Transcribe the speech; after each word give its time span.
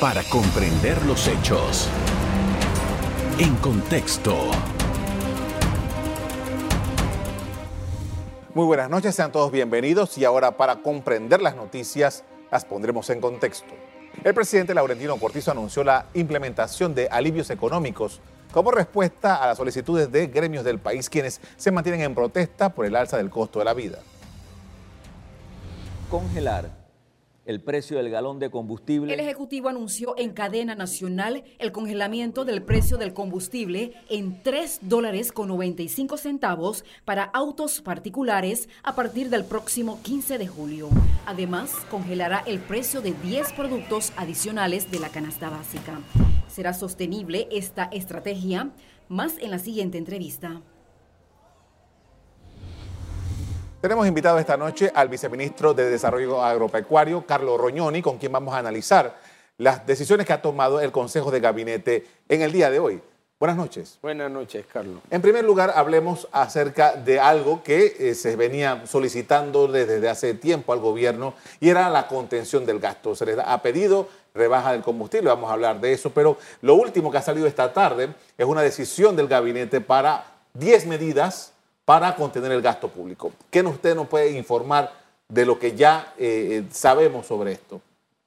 para 0.00 0.22
comprender 0.24 1.04
los 1.06 1.28
hechos. 1.28 1.88
En 3.38 3.54
contexto. 3.56 4.50
Muy 8.54 8.66
buenas 8.66 8.90
noches, 8.90 9.14
sean 9.14 9.32
todos 9.32 9.50
bienvenidos 9.50 10.16
y 10.18 10.24
ahora 10.24 10.56
para 10.56 10.76
comprender 10.76 11.42
las 11.42 11.56
noticias 11.56 12.24
las 12.50 12.64
pondremos 12.64 13.08
en 13.10 13.20
contexto. 13.20 13.74
El 14.22 14.34
presidente 14.34 14.74
Laurentino 14.74 15.16
Cortizo 15.16 15.50
anunció 15.50 15.82
la 15.82 16.06
implementación 16.14 16.94
de 16.94 17.08
alivios 17.08 17.50
económicos 17.50 18.20
como 18.52 18.70
respuesta 18.70 19.36
a 19.36 19.48
las 19.48 19.56
solicitudes 19.56 20.10
de 20.12 20.28
gremios 20.28 20.64
del 20.64 20.78
país 20.78 21.10
quienes 21.10 21.40
se 21.56 21.72
mantienen 21.72 22.02
en 22.02 22.14
protesta 22.14 22.68
por 22.68 22.86
el 22.86 22.94
alza 22.94 23.16
del 23.16 23.30
costo 23.30 23.58
de 23.58 23.64
la 23.64 23.74
vida. 23.74 23.98
Congelar 26.08 26.83
el 27.44 27.60
precio 27.60 27.96
del 27.96 28.10
galón 28.10 28.38
de 28.38 28.50
combustible. 28.50 29.12
El 29.12 29.20
Ejecutivo 29.20 29.68
anunció 29.68 30.14
en 30.16 30.32
cadena 30.32 30.74
nacional 30.74 31.44
el 31.58 31.72
congelamiento 31.72 32.44
del 32.44 32.62
precio 32.62 32.96
del 32.96 33.12
combustible 33.12 33.92
en 34.08 34.42
3 34.42 34.80
dólares 34.82 35.32
con 35.32 35.48
95 35.48 36.16
centavos 36.16 36.84
para 37.04 37.24
autos 37.24 37.80
particulares 37.80 38.68
a 38.82 38.94
partir 38.94 39.30
del 39.30 39.44
próximo 39.44 40.00
15 40.02 40.38
de 40.38 40.46
julio. 40.46 40.88
Además, 41.26 41.72
congelará 41.90 42.42
el 42.46 42.60
precio 42.60 43.00
de 43.00 43.12
10 43.12 43.52
productos 43.52 44.12
adicionales 44.16 44.90
de 44.90 45.00
la 45.00 45.08
canasta 45.08 45.50
básica. 45.50 46.00
¿Será 46.48 46.72
sostenible 46.72 47.48
esta 47.50 47.84
estrategia? 47.84 48.70
Más 49.08 49.38
en 49.38 49.50
la 49.50 49.58
siguiente 49.58 49.98
entrevista. 49.98 50.62
Tenemos 53.84 54.06
invitado 54.06 54.38
esta 54.38 54.56
noche 54.56 54.90
al 54.94 55.10
viceministro 55.10 55.74
de 55.74 55.90
Desarrollo 55.90 56.42
Agropecuario, 56.42 57.26
Carlos 57.26 57.60
Roñoni, 57.60 58.00
con 58.00 58.16
quien 58.16 58.32
vamos 58.32 58.54
a 58.54 58.58
analizar 58.58 59.14
las 59.58 59.86
decisiones 59.86 60.26
que 60.26 60.32
ha 60.32 60.40
tomado 60.40 60.80
el 60.80 60.90
Consejo 60.90 61.30
de 61.30 61.38
Gabinete 61.38 62.06
en 62.30 62.40
el 62.40 62.50
día 62.50 62.70
de 62.70 62.78
hoy. 62.78 63.02
Buenas 63.38 63.58
noches. 63.58 63.98
Buenas 64.00 64.30
noches, 64.30 64.64
Carlos. 64.72 65.02
En 65.10 65.20
primer 65.20 65.44
lugar, 65.44 65.74
hablemos 65.76 66.26
acerca 66.32 66.96
de 66.96 67.20
algo 67.20 67.62
que 67.62 67.94
eh, 67.98 68.14
se 68.14 68.36
venía 68.36 68.86
solicitando 68.86 69.68
desde 69.68 70.08
hace 70.08 70.32
tiempo 70.32 70.72
al 70.72 70.80
gobierno 70.80 71.34
y 71.60 71.68
era 71.68 71.90
la 71.90 72.08
contención 72.08 72.64
del 72.64 72.80
gasto. 72.80 73.14
Se 73.14 73.26
les 73.26 73.36
ha 73.38 73.60
pedido 73.60 74.08
rebaja 74.32 74.72
del 74.72 74.80
combustible, 74.80 75.28
vamos 75.28 75.50
a 75.50 75.52
hablar 75.52 75.78
de 75.82 75.92
eso, 75.92 76.08
pero 76.08 76.38
lo 76.62 76.74
último 76.74 77.10
que 77.10 77.18
ha 77.18 77.22
salido 77.22 77.46
esta 77.46 77.70
tarde 77.74 78.14
es 78.38 78.46
una 78.46 78.62
decisión 78.62 79.14
del 79.14 79.28
gabinete 79.28 79.82
para 79.82 80.24
10 80.54 80.86
medidas 80.86 81.53
para 81.84 82.14
contener 82.16 82.52
el 82.52 82.62
gasto 82.62 82.88
público. 82.88 83.32
¿Qué 83.50 83.60
usted 83.62 83.94
nos 83.94 84.08
puede 84.08 84.30
informar 84.30 84.92
de 85.28 85.46
lo 85.46 85.58
que 85.58 85.76
ya 85.76 86.14
eh, 86.18 86.62
eh, 86.62 86.64
sabemos 86.70 87.26
sobre 87.26 87.52
esto? 87.52 87.80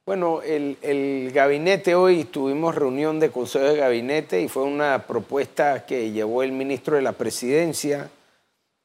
Bueno, 0.06 0.42
el, 0.42 1.32
gabinete 1.34 1.94
hoy 1.94 2.24
tuvimos 2.24 2.76
reunión 2.76 3.20
de 3.20 3.30
consejo 3.30 3.66
de 3.66 3.76
gabinete 3.76 4.42
y 4.42 4.48
fue 4.48 4.64
una 4.64 5.06
propuesta 5.06 5.86
que 5.86 6.12
llevó 6.12 6.44
el 6.44 6.54
ministro 6.54 6.96
de 6.96 7.02
la 7.02 7.12
presidencia 7.12 8.10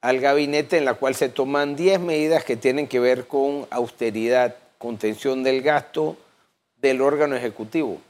al 0.00 0.18
gabinete 0.18 0.78
en 0.78 0.84
la 0.84 0.94
cual 0.94 1.14
se 1.14 1.28
toman 1.28 1.76
10 1.76 2.00
medidas 2.00 2.44
que 2.44 2.56
tienen 2.56 2.88
que 2.88 2.98
ver 2.98 3.28
con 3.28 3.68
austeridad, 3.70 4.56
contención 4.78 5.44
del 5.44 5.62
gasto 5.62 6.16
del 6.78 7.00
órgano 7.00 7.36
ejecutivo. 7.36 8.00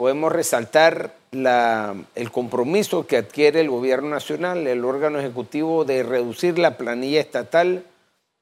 Podemos 0.00 0.32
resaltar 0.32 1.14
el 1.30 2.30
compromiso 2.32 3.06
que 3.06 3.18
adquiere 3.18 3.60
el 3.60 3.68
gobierno 3.68 4.08
nacional, 4.08 4.66
el 4.66 4.82
órgano 4.82 5.18
ejecutivo, 5.18 5.84
de 5.84 6.02
reducir 6.02 6.58
la 6.58 6.78
planilla 6.78 7.20
estatal 7.20 7.84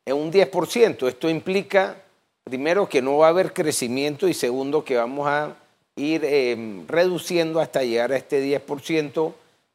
en 0.06 0.16
un 0.16 0.30
10%. 0.30 1.08
Esto 1.08 1.28
implica, 1.28 1.96
primero, 2.44 2.88
que 2.88 3.02
no 3.02 3.16
va 3.16 3.26
a 3.26 3.30
haber 3.30 3.52
crecimiento 3.52 4.28
y 4.28 4.34
segundo, 4.34 4.84
que 4.84 4.98
vamos 4.98 5.26
a 5.26 5.56
ir 5.96 6.24
em, 6.24 6.86
reduciendo 6.86 7.58
hasta 7.58 7.82
llegar 7.82 8.12
a 8.12 8.18
este 8.18 8.40
10%, 8.40 9.32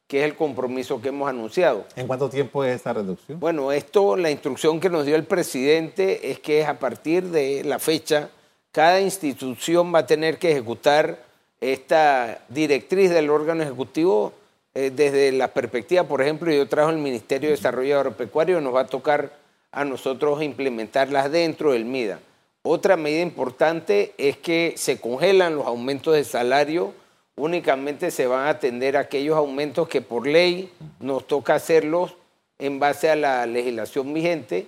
que 0.08 0.20
es 0.20 0.24
el 0.24 0.36
compromiso 0.36 1.02
que 1.02 1.08
hemos 1.08 1.28
anunciado. 1.28 1.84
¿En 1.96 2.06
cuánto 2.06 2.30
tiempo 2.30 2.64
es 2.64 2.76
esta 2.76 2.94
reducción? 2.94 3.38
Bueno, 3.38 3.72
esto, 3.72 4.16
la 4.16 4.30
instrucción 4.30 4.80
que 4.80 4.88
nos 4.88 5.04
dio 5.04 5.16
el 5.16 5.24
presidente 5.24 6.30
es 6.30 6.38
que 6.38 6.62
es 6.62 6.66
a 6.66 6.78
partir 6.78 7.24
de 7.24 7.62
la 7.62 7.78
fecha, 7.78 8.30
cada 8.72 9.02
institución 9.02 9.94
va 9.94 9.98
a 9.98 10.06
tener 10.06 10.38
que 10.38 10.50
ejecutar 10.50 11.33
esta 11.72 12.40
directriz 12.48 13.10
del 13.10 13.30
órgano 13.30 13.62
ejecutivo 13.62 14.32
eh, 14.74 14.90
desde 14.94 15.32
la 15.32 15.48
perspectiva, 15.48 16.04
por 16.04 16.20
ejemplo, 16.20 16.52
yo 16.52 16.68
trajo 16.68 16.90
el 16.90 16.98
Ministerio 16.98 17.48
de 17.48 17.56
Desarrollo 17.56 17.98
Agropecuario, 17.98 18.60
nos 18.60 18.74
va 18.74 18.80
a 18.80 18.86
tocar 18.86 19.32
a 19.70 19.84
nosotros 19.84 20.42
implementarlas 20.42 21.30
dentro 21.30 21.72
del 21.72 21.84
MIDA. 21.84 22.20
Otra 22.62 22.96
medida 22.96 23.22
importante 23.22 24.14
es 24.18 24.36
que 24.36 24.74
se 24.76 25.00
congelan 25.00 25.56
los 25.56 25.66
aumentos 25.66 26.14
de 26.14 26.24
salario, 26.24 26.92
únicamente 27.36 28.10
se 28.10 28.26
van 28.26 28.46
a 28.46 28.50
atender 28.50 28.96
aquellos 28.96 29.36
aumentos 29.36 29.88
que 29.88 30.00
por 30.00 30.26
ley 30.26 30.72
nos 31.00 31.26
toca 31.26 31.54
hacerlos 31.54 32.16
en 32.58 32.78
base 32.78 33.10
a 33.10 33.16
la 33.16 33.46
legislación 33.46 34.12
vigente. 34.12 34.66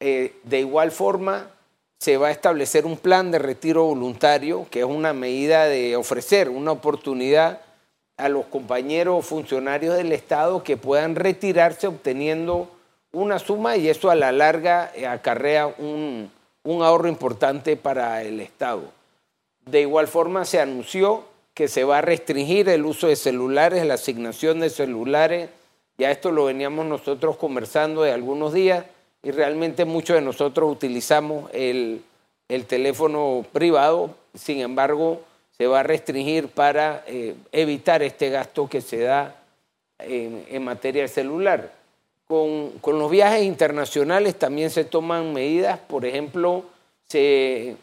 Eh, 0.00 0.34
de 0.44 0.60
igual 0.60 0.90
forma, 0.90 1.50
se 2.00 2.16
va 2.16 2.28
a 2.28 2.32
establecer 2.32 2.86
un 2.86 2.96
plan 2.96 3.30
de 3.30 3.38
retiro 3.38 3.84
voluntario, 3.84 4.66
que 4.70 4.80
es 4.80 4.86
una 4.86 5.12
medida 5.12 5.66
de 5.66 5.96
ofrecer 5.96 6.48
una 6.48 6.72
oportunidad 6.72 7.60
a 8.16 8.30
los 8.30 8.46
compañeros 8.46 9.26
funcionarios 9.26 9.94
del 9.96 10.12
Estado 10.12 10.62
que 10.62 10.78
puedan 10.78 11.14
retirarse 11.14 11.86
obteniendo 11.86 12.70
una 13.12 13.38
suma 13.38 13.76
y 13.76 13.88
eso 13.88 14.10
a 14.10 14.14
la 14.14 14.32
larga 14.32 14.90
eh, 14.94 15.06
acarrea 15.06 15.66
un, 15.66 16.30
un 16.62 16.82
ahorro 16.82 17.08
importante 17.08 17.76
para 17.76 18.22
el 18.22 18.40
Estado. 18.40 18.84
De 19.66 19.82
igual 19.82 20.08
forma 20.08 20.46
se 20.46 20.58
anunció 20.58 21.24
que 21.52 21.68
se 21.68 21.84
va 21.84 21.98
a 21.98 22.02
restringir 22.02 22.70
el 22.70 22.86
uso 22.86 23.08
de 23.08 23.16
celulares, 23.16 23.84
la 23.84 23.94
asignación 23.94 24.60
de 24.60 24.70
celulares, 24.70 25.50
ya 25.98 26.10
esto 26.10 26.30
lo 26.30 26.46
veníamos 26.46 26.86
nosotros 26.86 27.36
conversando 27.36 28.02
de 28.02 28.12
algunos 28.12 28.54
días, 28.54 28.86
y 29.22 29.30
realmente 29.30 29.84
muchos 29.84 30.16
de 30.16 30.22
nosotros 30.22 30.70
utilizamos 30.70 31.50
el, 31.52 32.02
teléfono 32.66 33.44
privado, 33.52 34.14
sin 34.34 34.60
embargo, 34.60 35.20
se 35.56 35.66
va 35.66 35.80
a 35.80 35.82
restringir 35.82 36.48
para 36.48 37.04
eh, 37.06 37.34
evitar 37.52 38.02
este 38.02 38.30
gasto 38.30 38.68
que 38.68 38.80
se 38.80 39.00
da 39.00 39.36
en, 39.98 40.64
materia 40.64 41.02
de 41.02 41.08
celular. 41.08 41.72
Con, 42.26 42.70
con, 42.80 42.98
los 42.98 43.10
viajes 43.10 43.44
internacionales 43.44 44.36
también 44.36 44.70
se 44.70 44.84
toman 44.84 45.32
medidas, 45.32 45.78
por 45.78 46.04
ejemplo, 46.04 46.64
se, 47.08 47.76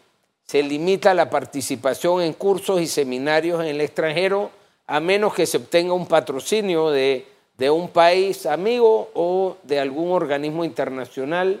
se 0.44 0.62
limita 0.62 1.14
la 1.14 1.30
participación 1.30 2.22
en 2.22 2.32
cursos 2.32 2.80
y 2.80 2.86
seminarios 2.86 3.60
en 3.62 3.68
el 3.68 3.80
extranjero 3.80 4.50
a 4.88 5.00
menos 5.00 5.34
que 5.34 5.46
se 5.46 5.58
obtenga 5.58 5.92
un 5.92 6.06
patrocinio 6.06 6.90
de 6.90 7.26
de 7.58 7.70
un 7.70 7.88
país 7.88 8.46
amigo 8.46 9.10
o 9.14 9.56
de 9.64 9.80
algún 9.80 10.12
organismo 10.12 10.64
internacional. 10.64 11.60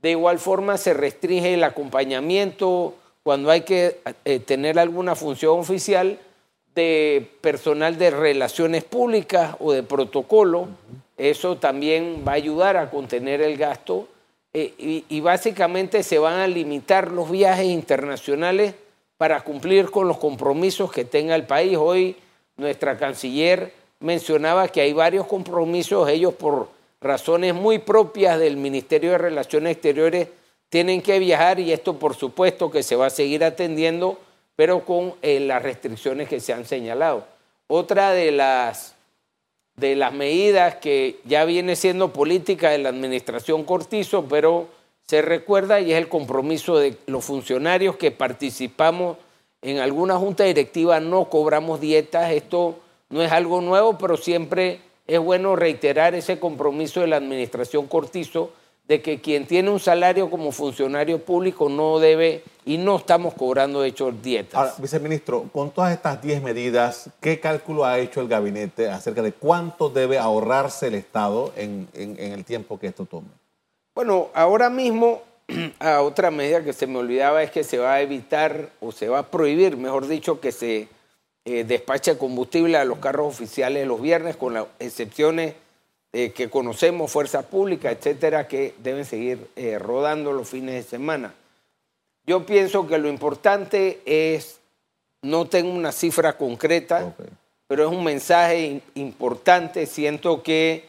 De 0.00 0.10
igual 0.10 0.38
forma 0.38 0.76
se 0.76 0.94
restringe 0.94 1.54
el 1.54 1.64
acompañamiento 1.64 2.94
cuando 3.22 3.50
hay 3.50 3.62
que 3.62 4.00
eh, 4.24 4.40
tener 4.40 4.78
alguna 4.78 5.14
función 5.14 5.58
oficial 5.58 6.18
de 6.74 7.30
personal 7.40 7.98
de 7.98 8.10
relaciones 8.10 8.84
públicas 8.84 9.56
o 9.58 9.72
de 9.72 9.82
protocolo. 9.82 10.68
Eso 11.16 11.56
también 11.56 12.24
va 12.26 12.32
a 12.32 12.36
ayudar 12.36 12.76
a 12.76 12.90
contener 12.90 13.40
el 13.40 13.56
gasto 13.56 14.08
eh, 14.52 14.74
y, 14.76 15.04
y 15.08 15.20
básicamente 15.20 16.02
se 16.02 16.18
van 16.18 16.40
a 16.40 16.46
limitar 16.46 17.10
los 17.10 17.30
viajes 17.30 17.66
internacionales 17.66 18.74
para 19.16 19.42
cumplir 19.42 19.90
con 19.90 20.08
los 20.08 20.18
compromisos 20.18 20.92
que 20.92 21.04
tenga 21.04 21.36
el 21.36 21.46
país. 21.46 21.78
Hoy 21.78 22.16
nuestra 22.56 22.98
canciller 22.98 23.81
mencionaba 24.02 24.68
que 24.68 24.80
hay 24.80 24.92
varios 24.92 25.26
compromisos, 25.26 26.08
ellos 26.08 26.34
por 26.34 26.68
razones 27.00 27.54
muy 27.54 27.78
propias 27.78 28.38
del 28.38 28.56
Ministerio 28.56 29.12
de 29.12 29.18
Relaciones 29.18 29.72
Exteriores 29.72 30.28
tienen 30.68 31.02
que 31.02 31.18
viajar 31.18 31.60
y 31.60 31.72
esto 31.72 31.98
por 31.98 32.14
supuesto 32.14 32.70
que 32.70 32.82
se 32.82 32.96
va 32.96 33.06
a 33.06 33.10
seguir 33.10 33.44
atendiendo, 33.44 34.18
pero 34.56 34.84
con 34.84 35.14
eh, 35.22 35.40
las 35.40 35.62
restricciones 35.62 36.28
que 36.28 36.40
se 36.40 36.52
han 36.52 36.64
señalado. 36.64 37.26
Otra 37.66 38.12
de 38.12 38.32
las, 38.32 38.94
de 39.76 39.96
las 39.96 40.12
medidas 40.12 40.76
que 40.76 41.20
ya 41.24 41.44
viene 41.44 41.76
siendo 41.76 42.12
política 42.12 42.70
de 42.70 42.78
la 42.78 42.88
administración 42.88 43.64
Cortizo, 43.64 44.26
pero 44.26 44.68
se 45.06 45.22
recuerda 45.22 45.80
y 45.80 45.92
es 45.92 45.98
el 45.98 46.08
compromiso 46.08 46.78
de 46.78 46.96
los 47.06 47.24
funcionarios 47.24 47.96
que 47.96 48.10
participamos 48.10 49.16
en 49.60 49.78
alguna 49.78 50.16
junta 50.16 50.44
directiva, 50.44 51.00
no 51.00 51.26
cobramos 51.26 51.80
dietas, 51.80 52.32
esto 52.32 52.76
no 53.12 53.22
es 53.22 53.30
algo 53.30 53.60
nuevo, 53.60 53.96
pero 53.98 54.16
siempre 54.16 54.80
es 55.06 55.20
bueno 55.20 55.54
reiterar 55.54 56.14
ese 56.14 56.40
compromiso 56.40 57.00
de 57.00 57.06
la 57.06 57.16
administración 57.16 57.86
Cortizo 57.86 58.50
de 58.88 59.00
que 59.00 59.20
quien 59.20 59.46
tiene 59.46 59.70
un 59.70 59.78
salario 59.78 60.28
como 60.28 60.50
funcionario 60.50 61.24
público 61.24 61.68
no 61.68 62.00
debe 62.00 62.42
y 62.64 62.78
no 62.78 62.96
estamos 62.96 63.34
cobrando 63.34 63.82
de 63.82 63.88
hecho 63.88 64.10
dietas. 64.10 64.54
Ahora, 64.54 64.74
viceministro, 64.78 65.44
con 65.52 65.70
todas 65.70 65.92
estas 65.92 66.20
10 66.20 66.42
medidas, 66.42 67.10
¿qué 67.20 67.38
cálculo 67.38 67.84
ha 67.84 67.98
hecho 67.98 68.20
el 68.20 68.28
gabinete 68.28 68.88
acerca 68.88 69.22
de 69.22 69.32
cuánto 69.32 69.88
debe 69.88 70.18
ahorrarse 70.18 70.88
el 70.88 70.94
Estado 70.94 71.52
en, 71.56 71.88
el 71.94 72.44
tiempo 72.44 72.78
que 72.78 72.88
esto 72.88 73.04
tome? 73.04 73.28
Bueno, 73.94 74.30
ahora 74.34 74.68
mismo 74.68 75.22
a 75.78 76.00
otra 76.00 76.30
medida 76.30 76.64
que 76.64 76.72
se 76.72 76.86
me 76.86 76.98
olvidaba, 76.98 77.42
es 77.42 77.50
que 77.50 77.62
se 77.62 77.78
va 77.78 77.94
a 77.94 78.00
evitar 78.00 78.70
o 78.80 78.90
se 78.90 79.08
va 79.08 79.20
a 79.20 79.26
prohibir, 79.26 79.76
mejor 79.76 80.08
dicho, 80.08 80.40
que 80.40 80.50
se 80.50 80.88
eh, 81.44 81.64
despache 81.64 82.16
combustible 82.16 82.76
a 82.76 82.84
los 82.84 82.98
carros 82.98 83.26
oficiales 83.34 83.86
los 83.86 84.00
viernes, 84.00 84.36
con 84.36 84.54
las 84.54 84.66
excepciones 84.78 85.54
eh, 86.12 86.30
que 86.30 86.48
conocemos, 86.50 87.10
fuerzas 87.10 87.44
públicas, 87.46 87.96
etcétera, 87.96 88.46
que 88.46 88.74
deben 88.82 89.04
seguir 89.04 89.48
eh, 89.56 89.78
rodando 89.78 90.32
los 90.32 90.48
fines 90.48 90.74
de 90.74 90.82
semana. 90.82 91.34
Yo 92.26 92.46
pienso 92.46 92.86
que 92.86 92.98
lo 92.98 93.08
importante 93.08 94.00
es, 94.04 94.60
no 95.22 95.46
tengo 95.46 95.72
una 95.72 95.90
cifra 95.90 96.36
concreta, 96.36 97.14
pero 97.66 97.86
es 97.86 97.90
un 97.90 98.04
mensaje 98.04 98.80
importante. 98.94 99.86
Siento 99.86 100.42
que 100.42 100.84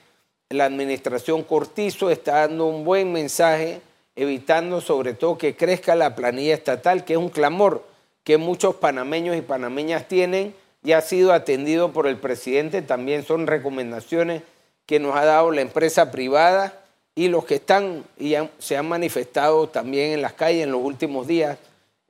la 0.49 0.65
administración 0.65 1.43
Cortizo 1.43 2.11
está 2.11 2.41
dando 2.41 2.65
un 2.67 2.83
buen 2.83 3.11
mensaje, 3.11 3.81
evitando 4.15 4.81
sobre 4.81 5.13
todo 5.13 5.39
que 5.39 5.55
crezca 5.55 5.95
la 5.95 6.13
planilla 6.13 6.53
estatal, 6.53 7.05
que 7.05 7.13
es 7.13 7.19
un 7.19 7.29
clamor 7.29 7.92
que 8.23 8.37
muchos 8.37 8.75
panameños 8.75 9.35
y 9.35 9.41
panameñas 9.41 10.07
tienen 10.07 10.55
y 10.83 10.93
ha 10.93 11.01
sido 11.01 11.33
atendido 11.33 11.91
por 11.91 12.07
el 12.07 12.17
presidente. 12.17 12.81
También 12.81 13.23
son 13.25 13.47
recomendaciones 13.47 14.43
que 14.85 14.99
nos 14.99 15.15
ha 15.15 15.25
dado 15.25 15.51
la 15.51 15.61
empresa 15.61 16.11
privada 16.11 16.81
y 17.15 17.27
los 17.27 17.45
que 17.45 17.55
están 17.55 18.03
y 18.17 18.35
se 18.59 18.77
han 18.77 18.87
manifestado 18.87 19.69
también 19.69 20.11
en 20.11 20.21
las 20.21 20.33
calles 20.33 20.63
en 20.63 20.71
los 20.71 20.81
últimos 20.81 21.27
días. 21.27 21.57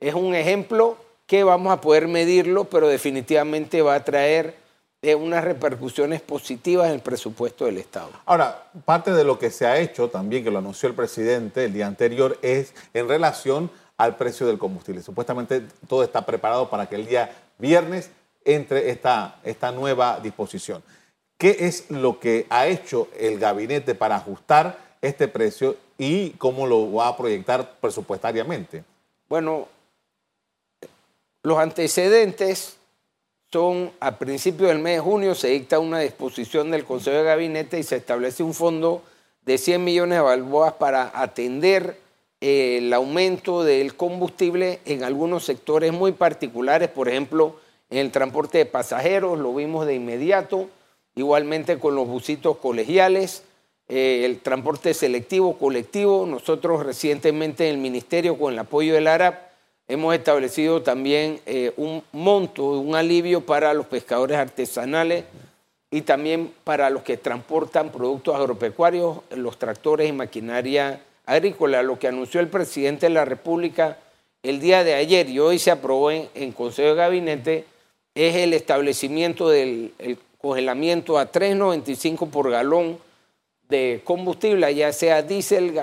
Es 0.00 0.14
un 0.14 0.34
ejemplo 0.34 0.96
que 1.26 1.44
vamos 1.44 1.72
a 1.72 1.80
poder 1.80 2.08
medirlo, 2.08 2.64
pero 2.64 2.88
definitivamente 2.88 3.82
va 3.82 3.94
a 3.94 4.04
traer 4.04 4.54
eh, 5.02 5.14
unas 5.14 5.44
repercusiones 5.44 6.20
positivas 6.22 6.88
en 6.88 6.94
el 6.94 7.00
presupuesto 7.00 7.66
del 7.66 7.78
Estado. 7.78 8.10
Ahora, 8.24 8.64
parte 8.84 9.12
de 9.12 9.24
lo 9.24 9.38
que 9.38 9.50
se 9.50 9.66
ha 9.66 9.78
hecho 9.78 10.08
también, 10.08 10.44
que 10.44 10.50
lo 10.50 10.58
anunció 10.58 10.88
el 10.88 10.94
presidente 10.94 11.66
el 11.66 11.72
día 11.72 11.86
anterior, 11.86 12.38
es 12.42 12.74
en 12.94 13.08
relación 13.08 13.70
al 13.96 14.16
precio 14.16 14.46
del 14.46 14.58
combustible. 14.58 15.02
Supuestamente 15.02 15.62
todo 15.88 16.02
está 16.02 16.24
preparado 16.26 16.68
para 16.68 16.88
que 16.88 16.96
el 16.96 17.06
día 17.06 17.30
viernes 17.58 18.10
entre 18.44 18.90
esta, 18.90 19.36
esta 19.44 19.72
nueva 19.72 20.20
disposición. 20.20 20.82
¿Qué 21.38 21.56
es 21.60 21.90
lo 21.90 22.20
que 22.20 22.46
ha 22.50 22.66
hecho 22.66 23.08
el 23.18 23.38
gabinete 23.38 23.94
para 23.94 24.16
ajustar 24.16 24.78
este 25.00 25.28
precio 25.28 25.76
y 25.98 26.30
cómo 26.30 26.66
lo 26.66 26.92
va 26.92 27.08
a 27.08 27.16
proyectar 27.16 27.74
presupuestariamente? 27.80 28.84
Bueno, 29.28 29.68
los 31.42 31.58
antecedentes 31.58 32.76
son, 33.52 33.92
a 34.00 34.18
principios 34.18 34.68
del 34.68 34.78
mes 34.78 34.96
de 34.96 35.00
junio 35.00 35.34
se 35.34 35.48
dicta 35.48 35.78
una 35.78 36.00
disposición 36.00 36.70
del 36.70 36.84
Consejo 36.84 37.18
de 37.18 37.24
Gabinete 37.24 37.78
y 37.78 37.82
se 37.82 37.96
establece 37.96 38.42
un 38.42 38.54
fondo 38.54 39.02
de 39.44 39.58
100 39.58 39.84
millones 39.84 40.18
de 40.18 40.22
balboas 40.22 40.72
para 40.72 41.12
atender 41.14 41.98
el 42.44 42.92
aumento 42.92 43.64
del 43.64 43.96
combustible 43.96 44.80
en 44.84 45.02
algunos 45.02 45.44
sectores 45.44 45.94
muy 45.94 46.12
particulares, 46.12 46.90
por 46.90 47.08
ejemplo, 47.08 47.56
en 47.88 47.96
el 47.96 48.10
transporte 48.10 48.58
de 48.58 48.66
pasajeros, 48.66 49.38
lo 49.38 49.54
vimos 49.54 49.86
de 49.86 49.94
inmediato, 49.94 50.68
igualmente 51.14 51.78
con 51.78 51.94
los 51.94 52.06
busitos 52.06 52.58
colegiales, 52.58 53.44
eh, 53.88 54.26
el 54.26 54.40
transporte 54.40 54.92
selectivo, 54.92 55.56
colectivo. 55.56 56.26
Nosotros 56.26 56.84
recientemente 56.84 57.66
en 57.66 57.76
el 57.76 57.80
Ministerio, 57.80 58.36
con 58.36 58.52
el 58.52 58.58
apoyo 58.58 58.92
del 58.92 59.06
ARAP, 59.06 59.38
hemos 59.88 60.14
establecido 60.14 60.82
también 60.82 61.40
eh, 61.46 61.72
un 61.78 62.02
monto, 62.12 62.78
un 62.78 62.94
alivio 62.94 63.40
para 63.40 63.72
los 63.72 63.86
pescadores 63.86 64.36
artesanales 64.36 65.24
y 65.90 66.02
también 66.02 66.52
para 66.62 66.90
los 66.90 67.04
que 67.04 67.16
transportan 67.16 67.90
productos 67.90 68.36
agropecuarios, 68.36 69.20
los 69.30 69.58
tractores 69.58 70.10
y 70.10 70.12
maquinaria 70.12 71.00
agrícola, 71.26 71.82
lo 71.82 71.98
que 71.98 72.08
anunció 72.08 72.40
el 72.40 72.48
presidente 72.48 73.06
de 73.06 73.14
la 73.14 73.24
República 73.24 73.98
el 74.42 74.60
día 74.60 74.84
de 74.84 74.94
ayer 74.94 75.28
y 75.30 75.38
hoy 75.38 75.58
se 75.58 75.70
aprobó 75.70 76.10
en, 76.10 76.52
Consejo 76.52 76.90
de 76.90 76.94
Gabinete, 76.94 77.64
es 78.14 78.36
el 78.36 78.52
establecimiento 78.52 79.48
del 79.48 79.92
congelamiento 80.38 81.18
a 81.18 81.32
3.95 81.32 82.28
por 82.28 82.50
galón 82.50 82.98
de 83.68 84.02
combustible, 84.04 84.74
ya 84.74 84.92
sea 84.92 85.22
diésel 85.22 85.80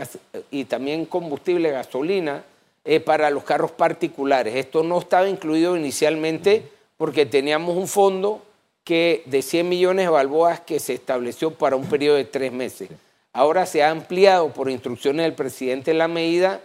y 0.51 0.65
también 0.65 1.05
combustible 1.05 1.71
gasolina, 1.71 2.43
eh, 2.83 2.99
para 2.99 3.29
los 3.29 3.43
carros 3.43 3.71
particulares. 3.71 4.55
Esto 4.55 4.83
no 4.83 4.99
estaba 4.99 5.29
incluido 5.29 5.77
inicialmente 5.77 6.63
porque 6.97 7.27
teníamos 7.27 7.77
un 7.77 7.88
fondo 7.88 8.41
que 8.83 9.21
de 9.25 9.43
100 9.43 9.69
millones 9.69 10.05
de 10.05 10.09
balboas 10.09 10.61
que 10.61 10.79
se 10.79 10.93
estableció 10.93 11.51
para 11.51 11.75
un 11.75 11.88
periodo 11.88 12.17
de 12.17 12.25
tres 12.25 12.51
meses. 12.51 12.89
Ahora 13.33 13.66
se 13.66 13.83
ha 13.83 13.92
ampliado 13.92 14.50
por 14.50 14.69
instrucciones 14.69 15.25
del 15.25 15.33
presidente 15.33 15.94
la 15.94 16.07
medida 16.07 16.62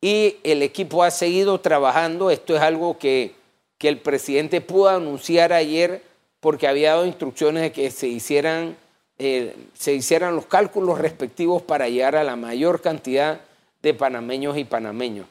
y 0.00 0.36
el 0.44 0.62
equipo 0.62 1.02
ha 1.02 1.10
seguido 1.10 1.60
trabajando. 1.60 2.30
Esto 2.30 2.54
es 2.54 2.62
algo 2.62 2.98
que, 2.98 3.34
que 3.78 3.88
el 3.88 3.98
presidente 3.98 4.60
pudo 4.60 4.90
anunciar 4.90 5.52
ayer 5.52 6.02
porque 6.40 6.68
había 6.68 6.90
dado 6.90 7.06
instrucciones 7.06 7.62
de 7.62 7.72
que 7.72 7.90
se 7.90 8.06
hicieran, 8.06 8.76
eh, 9.18 9.56
se 9.72 9.94
hicieran 9.94 10.36
los 10.36 10.46
cálculos 10.46 10.98
respectivos 10.98 11.62
para 11.62 11.88
llegar 11.88 12.16
a 12.16 12.22
la 12.22 12.36
mayor 12.36 12.80
cantidad 12.80 13.40
de 13.82 13.94
panameños 13.94 14.56
y 14.56 14.64
panameños. 14.64 15.26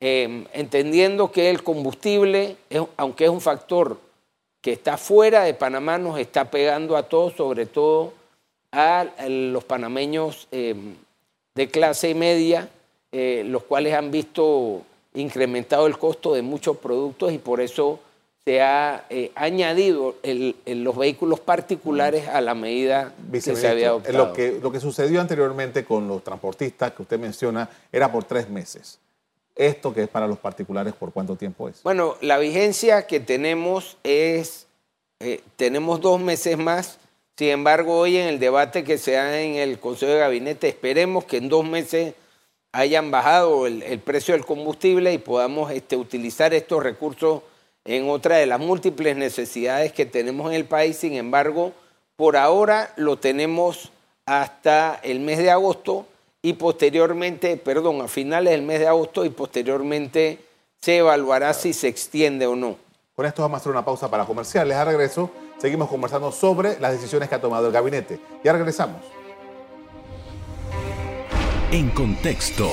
Em, 0.00 0.46
entendiendo 0.52 1.30
que 1.30 1.50
el 1.50 1.62
combustible, 1.62 2.56
aunque 2.96 3.24
es 3.24 3.30
un 3.30 3.40
factor 3.40 3.98
que 4.60 4.72
está 4.72 4.96
fuera 4.96 5.44
de 5.44 5.54
Panamá, 5.54 5.98
nos 5.98 6.18
está 6.18 6.50
pegando 6.50 6.96
a 6.96 7.04
todos, 7.04 7.34
sobre 7.34 7.66
todo 7.66 8.12
a 8.74 9.06
los 9.28 9.64
panameños 9.64 10.48
em, 10.50 10.94
de 11.54 11.68
clase 11.68 12.14
media, 12.14 12.68
eh, 13.12 13.44
los 13.46 13.62
cuales 13.62 13.94
han 13.94 14.10
visto 14.10 14.82
incrementado 15.14 15.86
el 15.86 15.96
costo 15.96 16.34
de 16.34 16.42
muchos 16.42 16.76
productos 16.78 17.32
y 17.32 17.38
por 17.38 17.60
eso 17.60 18.00
se 18.44 18.60
ha 18.60 19.06
eh, 19.08 19.30
añadido 19.36 20.16
los 20.66 20.96
vehículos 20.96 21.40
particulares 21.40 22.28
a 22.28 22.40
la 22.40 22.54
medida 22.54 23.14
que 23.32 23.40
se 23.40 23.68
había 23.68 23.88
adoptado. 23.88 24.18
Lo 24.18 24.32
que, 24.34 24.58
lo 24.60 24.70
que 24.70 24.80
sucedió 24.80 25.20
anteriormente 25.20 25.84
con 25.84 26.08
los 26.08 26.22
transportistas 26.22 26.92
que 26.92 27.02
usted 27.02 27.18
menciona 27.18 27.70
era 27.90 28.12
por 28.12 28.24
tres 28.24 28.50
meses. 28.50 28.98
¿Esto 29.54 29.94
que 29.94 30.02
es 30.02 30.08
para 30.08 30.26
los 30.26 30.38
particulares 30.38 30.94
por 30.94 31.12
cuánto 31.12 31.36
tiempo 31.36 31.68
es? 31.68 31.82
Bueno, 31.84 32.16
la 32.20 32.38
vigencia 32.38 33.06
que 33.06 33.20
tenemos 33.20 33.96
es, 34.02 34.66
eh, 35.20 35.40
tenemos 35.56 36.00
dos 36.00 36.20
meses 36.20 36.58
más. 36.58 36.98
Sin 37.36 37.48
embargo, 37.48 37.98
hoy 37.98 38.16
en 38.16 38.28
el 38.28 38.38
debate 38.38 38.84
que 38.84 38.96
se 38.96 39.12
da 39.12 39.40
en 39.40 39.56
el 39.56 39.80
Consejo 39.80 40.12
de 40.12 40.18
Gabinete, 40.18 40.68
esperemos 40.68 41.24
que 41.24 41.38
en 41.38 41.48
dos 41.48 41.64
meses 41.64 42.14
hayan 42.70 43.10
bajado 43.10 43.66
el, 43.66 43.98
precio 43.98 44.34
del 44.34 44.44
combustible 44.44 45.12
y 45.12 45.18
podamos 45.18 45.72
este, 45.72 45.96
utilizar 45.96 46.54
estos 46.54 46.80
recursos 46.80 47.42
en 47.84 48.08
otra 48.08 48.36
de 48.36 48.46
las 48.46 48.60
múltiples 48.60 49.16
necesidades 49.16 49.92
que 49.92 50.06
tenemos 50.06 50.48
en 50.48 50.54
el 50.54 50.64
país. 50.64 50.96
Sin 50.96 51.14
embargo, 51.14 51.72
por 52.14 52.36
ahora 52.36 52.92
lo 52.96 53.16
tenemos 53.16 53.90
hasta 54.26 55.00
el 55.02 55.18
mes 55.18 55.38
de 55.38 55.50
agosto 55.50 56.06
y 56.40 56.52
posteriormente, 56.52 57.56
perdón, 57.56 58.00
a 58.00 58.06
finales 58.06 58.52
del 58.52 58.62
mes 58.62 58.78
de 58.78 58.86
agosto 58.86 59.24
y 59.24 59.30
posteriormente 59.30 60.38
se 60.80 60.98
evaluará 60.98 61.52
si 61.52 61.72
se 61.72 61.88
extiende 61.88 62.46
o 62.46 62.54
no. 62.54 62.83
Con 63.14 63.26
esto 63.26 63.42
vamos 63.42 63.58
a 63.58 63.60
hacer 63.60 63.70
una 63.70 63.84
pausa 63.84 64.10
para 64.10 64.24
comerciales. 64.24 64.76
A 64.76 64.84
regreso 64.84 65.30
seguimos 65.58 65.88
conversando 65.88 66.32
sobre 66.32 66.80
las 66.80 66.90
decisiones 66.90 67.28
que 67.28 67.36
ha 67.36 67.40
tomado 67.40 67.68
el 67.68 67.72
gabinete. 67.72 68.18
Ya 68.42 68.52
regresamos. 68.52 69.02
En 71.70 71.90
contexto. 71.90 72.68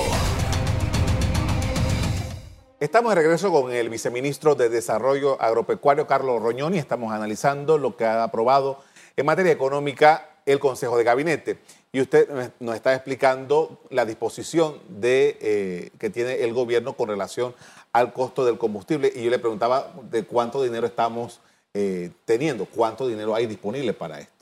Estamos 2.80 3.14
de 3.14 3.22
regreso 3.22 3.52
con 3.52 3.70
el 3.70 3.88
viceministro 3.88 4.56
de 4.56 4.68
Desarrollo 4.68 5.40
Agropecuario, 5.40 6.08
Carlos 6.08 6.42
Roñoni. 6.42 6.76
Estamos 6.76 7.12
analizando 7.12 7.78
lo 7.78 7.96
que 7.96 8.04
ha 8.04 8.24
aprobado 8.24 8.82
en 9.16 9.24
materia 9.26 9.52
económica 9.52 10.28
el 10.44 10.58
Consejo 10.58 10.98
de 10.98 11.04
Gabinete. 11.04 11.58
Y 11.92 12.00
usted 12.00 12.52
nos 12.58 12.74
está 12.74 12.94
explicando 12.94 13.78
la 13.90 14.04
disposición 14.04 14.80
de, 14.88 15.38
eh, 15.40 15.90
que 16.00 16.10
tiene 16.10 16.42
el 16.42 16.52
gobierno 16.52 16.94
con 16.94 17.08
relación 17.08 17.54
al 17.92 18.12
costo 18.12 18.44
del 18.44 18.58
combustible. 18.58 19.12
Y 19.14 19.24
yo 19.24 19.30
le 19.30 19.38
preguntaba 19.38 19.92
de 20.10 20.24
cuánto 20.24 20.62
dinero 20.62 20.86
estamos 20.86 21.40
eh, 21.74 22.10
teniendo, 22.24 22.66
cuánto 22.66 23.06
dinero 23.06 23.34
hay 23.34 23.46
disponible 23.46 23.92
para 23.92 24.20
esto. 24.20 24.32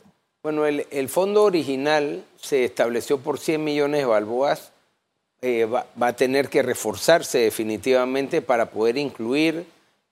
Bueno, 0.42 0.64
el, 0.66 1.08
fondo 1.10 1.44
original 1.44 2.24
se 2.40 2.64
estableció 2.64 3.18
por 3.18 3.38
100 3.38 3.62
millones 3.62 4.00
de 4.00 4.06
balboas 4.06 4.72
eh, 5.42 5.66
va, 5.66 5.86
a 6.00 6.12
tener 6.14 6.48
que 6.48 6.62
reforzarse 6.62 7.38
definitivamente 7.38 8.40
para 8.40 8.70
poder 8.70 8.96
incluir. 8.96 9.66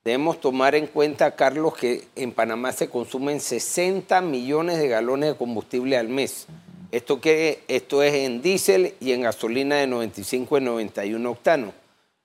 Debemos 0.04 0.38
tomar 0.38 0.74
en 0.74 0.86
cuenta, 0.86 1.34
Carlos, 1.34 1.74
que 1.76 2.08
en 2.14 2.32
Panamá 2.32 2.72
se 2.72 2.90
consumen 2.90 3.40
60 3.40 4.20
millones 4.20 4.78
de 4.78 4.88
galones 4.88 5.30
de 5.30 5.36
combustible 5.36 5.96
al 5.96 6.08
mes. 6.08 6.46
Esto, 6.92 7.20
que, 7.20 7.62
esto 7.68 8.02
es 8.02 8.14
en 8.14 8.42
diésel 8.42 8.94
y 9.00 9.12
en 9.12 9.22
gasolina 9.22 9.76
de 9.76 9.86
95 9.86 10.58
y 10.58 10.60
91 10.60 11.30
octanos, 11.30 11.74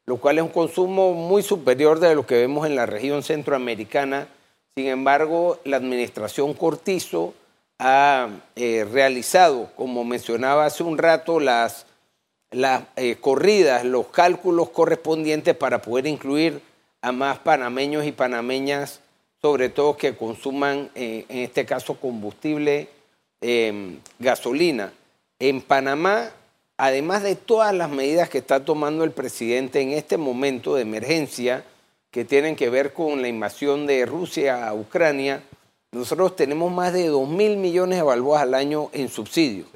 lo 0.05 0.17
cual 0.17 0.37
es 0.37 0.43
un 0.43 0.49
consumo 0.49 1.13
muy 1.13 1.43
superior 1.43 1.99
de 1.99 2.15
lo 2.15 2.25
que 2.25 2.35
vemos 2.35 2.67
en 2.67 2.75
la 2.75 2.85
región 2.85 3.23
centroamericana. 3.23 4.27
Sin 4.75 4.87
embargo, 4.87 5.59
la 5.63 5.77
administración 5.77 6.53
Cortizo 6.53 7.33
ha 7.79 8.29
eh, 8.55 8.85
realizado, 8.91 9.69
como 9.75 10.03
mencionaba 10.03 10.65
hace 10.65 10.83
un 10.83 10.97
rato, 10.97 11.39
las 11.39 11.85
las 12.51 12.83
eh, 12.97 13.15
corridas, 13.15 13.83
los 13.83 14.09
cálculos 14.09 14.69
correspondientes 14.69 15.55
para 15.55 15.81
poder 15.81 16.05
incluir 16.05 16.61
a 17.01 17.11
más 17.11 17.39
panameños 17.39 18.05
y 18.05 18.11
panameñas, 18.11 18.99
sobre 19.41 19.69
todo 19.69 19.97
que 19.97 20.15
consuman, 20.15 20.91
eh, 20.93 21.25
en 21.29 21.39
este 21.39 21.65
caso, 21.65 21.95
combustible, 21.95 22.89
gasolina. 24.19 24.93
En 25.39 25.61
Panamá, 25.61 26.29
además 26.83 27.23
de 27.23 27.37
todas 27.37 27.73
las 27.73 27.89
medidas 27.89 28.27
que 28.27 28.39
está 28.39 28.65
tomando 28.65 29.05
el 29.05 29.11
presidente 29.11 29.79
en 29.79 29.91
este 29.91 30.17
momento 30.17 30.75
de 30.75 30.81
emergencia, 30.81 31.63
que 32.11 32.25
tienen 32.25 32.57
que 32.57 32.69
ver 32.69 32.91
con 32.91 33.21
la 33.21 33.29
invasión 33.29 33.87
de 33.87 34.05
Rusia 34.05 34.67
a 34.67 34.73
Ucrania, 34.73 35.41
nosotros 35.93 36.35
tenemos 36.35 36.73
más 36.73 36.91
de 36.91 37.07
2 37.07 37.29
mil 37.29 37.55
millones 37.55 37.99
de 37.99 38.03
balboas 38.03 38.41
al 38.41 38.53
año 38.53 38.89
en 38.91 39.07
subsidios. 39.07 39.67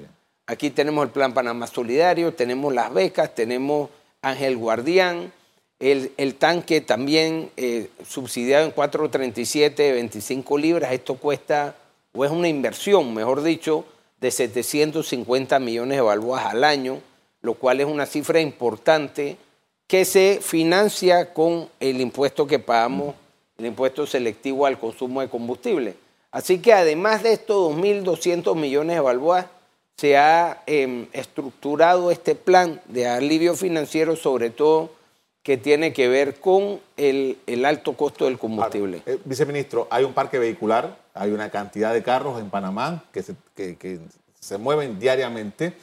Aquí 0.48 0.70
tenemos 0.70 1.06
el 1.06 1.12
Plan 1.12 1.34
Panamá 1.34 1.68
Solidario, 1.68 2.34
tenemos 2.34 2.74
las 2.74 2.94
becas, 2.94 3.34
tenemos 3.34 3.90
Ángel 4.22 4.58
Guardián, 4.58 5.32
el, 5.80 6.36
tanque 6.36 6.82
también 6.82 7.52
eh, 7.56 7.90
subsidiado 8.06 8.66
en 8.66 8.76
4.37, 8.76 9.94
25 9.94 10.58
libras. 10.58 10.92
Esto 10.92 11.16
cuesta, 11.16 11.74
o 12.12 12.26
es 12.26 12.32
una 12.32 12.50
inversión, 12.50 13.14
mejor 13.14 13.44
dicho, 13.44 13.86
de 14.20 14.32
750 14.32 15.60
millones 15.60 15.98
de 15.98 16.02
balboas 16.02 16.46
al 16.46 16.64
año, 16.64 17.00
lo 17.42 17.54
cual 17.54 17.80
es 17.80 17.86
una 17.86 18.06
cifra 18.06 18.40
importante 18.40 19.38
que 19.88 20.06
se 20.06 20.40
financia 20.42 21.34
con 21.34 21.70
el 21.80 22.02
impuesto 22.02 22.46
que 22.46 22.60
pagamos, 22.60 23.16
el 23.58 23.68
impuesto 23.68 24.06
selectivo 24.06 24.66
al 24.66 24.80
consumo 24.80 25.22
de 25.22 25.30
combustible. 25.30 25.96
Así 26.32 26.60
que 26.60 26.74
además 26.74 27.24
de 27.24 27.34
estos 27.34 27.74
2.200 27.76 28.56
millones 28.56 28.98
de 28.98 29.02
balboas, 29.02 29.46
se 29.96 30.16
ha 30.16 30.62
em, 30.68 31.08
estructurado 31.12 32.12
este 32.12 32.36
plan 32.36 32.80
de 32.86 33.08
alivio 33.08 33.56
financiero, 33.56 34.16
sobre 34.16 34.52
todo 34.52 34.92
que 35.42 35.58
tiene 35.58 35.94
que 35.94 36.08
ver 36.08 36.40
con 36.40 36.80
el, 36.98 37.38
alto 37.66 37.94
costo 37.94 38.26
del 38.26 38.38
combustible. 38.38 39.02
Eh, 39.06 39.18
viceministro, 39.24 39.88
hay 39.90 40.04
un 40.04 40.14
parque 40.14 40.38
vehicular, 40.38 40.98
hay 41.14 41.32
una 41.32 41.50
cantidad 41.50 41.94
de 41.94 42.04
carros 42.04 42.40
en 42.40 42.50
Panamá 42.50 43.06
que 43.12 43.24
se, 43.24 43.34
que 43.58 44.00
se 44.40 44.58
mueven 44.58 45.00
diariamente. 45.00 45.74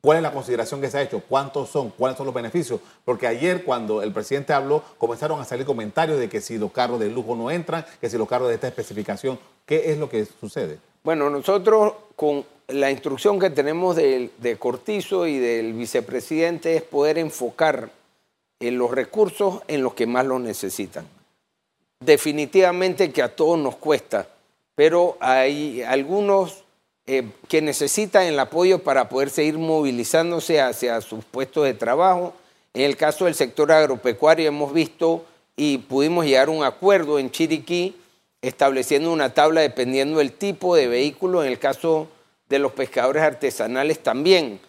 ¿Cuál 0.00 0.18
es 0.18 0.22
la 0.22 0.32
consideración 0.32 0.82
que 0.82 0.90
se 0.90 0.98
ha 0.98 1.02
hecho? 1.02 1.22
¿Cuántos 1.26 1.70
son? 1.70 1.88
¿Cuáles 1.88 2.18
son 2.18 2.26
los 2.26 2.34
beneficios? 2.34 2.78
Porque 3.06 3.26
ayer 3.26 3.64
cuando 3.64 4.02
el 4.02 4.12
presidente 4.12 4.52
habló, 4.52 4.84
comenzaron 4.98 5.40
a 5.40 5.46
salir 5.46 5.64
comentarios 5.64 6.18
de 6.18 6.28
que 6.28 6.42
si 6.42 6.58
los 6.58 6.72
carros 6.72 7.00
de 7.00 7.08
lujo 7.08 7.34
no 7.34 7.50
entran, 7.50 7.86
que 8.02 8.10
si 8.10 8.18
los 8.18 8.28
carros 8.28 8.48
de 8.48 8.54
esta 8.56 8.68
especificación, 8.68 9.38
¿qué 9.64 9.90
es 9.90 9.98
lo 9.98 10.10
que 10.10 10.26
sucede? 10.26 10.78
Bueno, 11.02 11.30
nosotros 11.30 11.94
con 12.16 12.44
la 12.68 12.90
instrucción 12.90 13.38
que 13.38 13.48
tenemos 13.48 13.96
de, 13.96 14.56
Cortizo 14.58 15.26
y 15.26 15.38
del 15.38 15.72
vicepresidente 15.72 16.76
es 16.76 16.82
poder 16.82 17.16
enfocar 17.16 17.90
en 18.60 18.76
los 18.78 18.90
recursos 18.90 19.62
en 19.68 19.82
los 19.82 19.94
que 19.94 20.06
más 20.06 20.26
los 20.26 20.40
necesitan. 20.40 21.06
Definitivamente 22.00 23.10
que 23.10 23.22
a 23.22 23.34
todos 23.34 23.58
nos 23.58 23.76
cuesta, 23.76 24.28
pero 24.74 25.16
hay 25.20 25.82
algunos 25.82 26.63
eh, 27.06 27.30
que 27.48 27.60
necesitan 27.60 28.24
el 28.24 28.38
apoyo 28.38 28.78
para 28.78 29.08
poder 29.08 29.30
seguir 29.30 29.58
movilizándose 29.58 30.60
hacia 30.60 31.00
sus 31.00 31.24
puestos 31.24 31.64
de 31.64 31.74
trabajo. 31.74 32.34
En 32.72 32.82
el 32.82 32.96
caso 32.96 33.26
del 33.26 33.34
sector 33.34 33.70
agropecuario 33.70 34.48
hemos 34.48 34.72
visto 34.72 35.24
y 35.56 35.78
pudimos 35.78 36.24
llegar 36.24 36.48
a 36.48 36.52
un 36.52 36.64
acuerdo 36.64 37.18
en 37.18 37.30
Chiriquí 37.30 37.96
estableciendo 38.42 39.12
una 39.12 39.32
tabla 39.32 39.60
dependiendo 39.60 40.18
del 40.18 40.32
tipo 40.32 40.76
de 40.76 40.88
vehículo. 40.88 41.42
En 41.42 41.50
el 41.50 41.58
caso 41.58 42.08
de 42.48 42.58
los 42.58 42.72
pescadores 42.72 43.22
artesanales 43.22 44.02
también, 44.02 44.60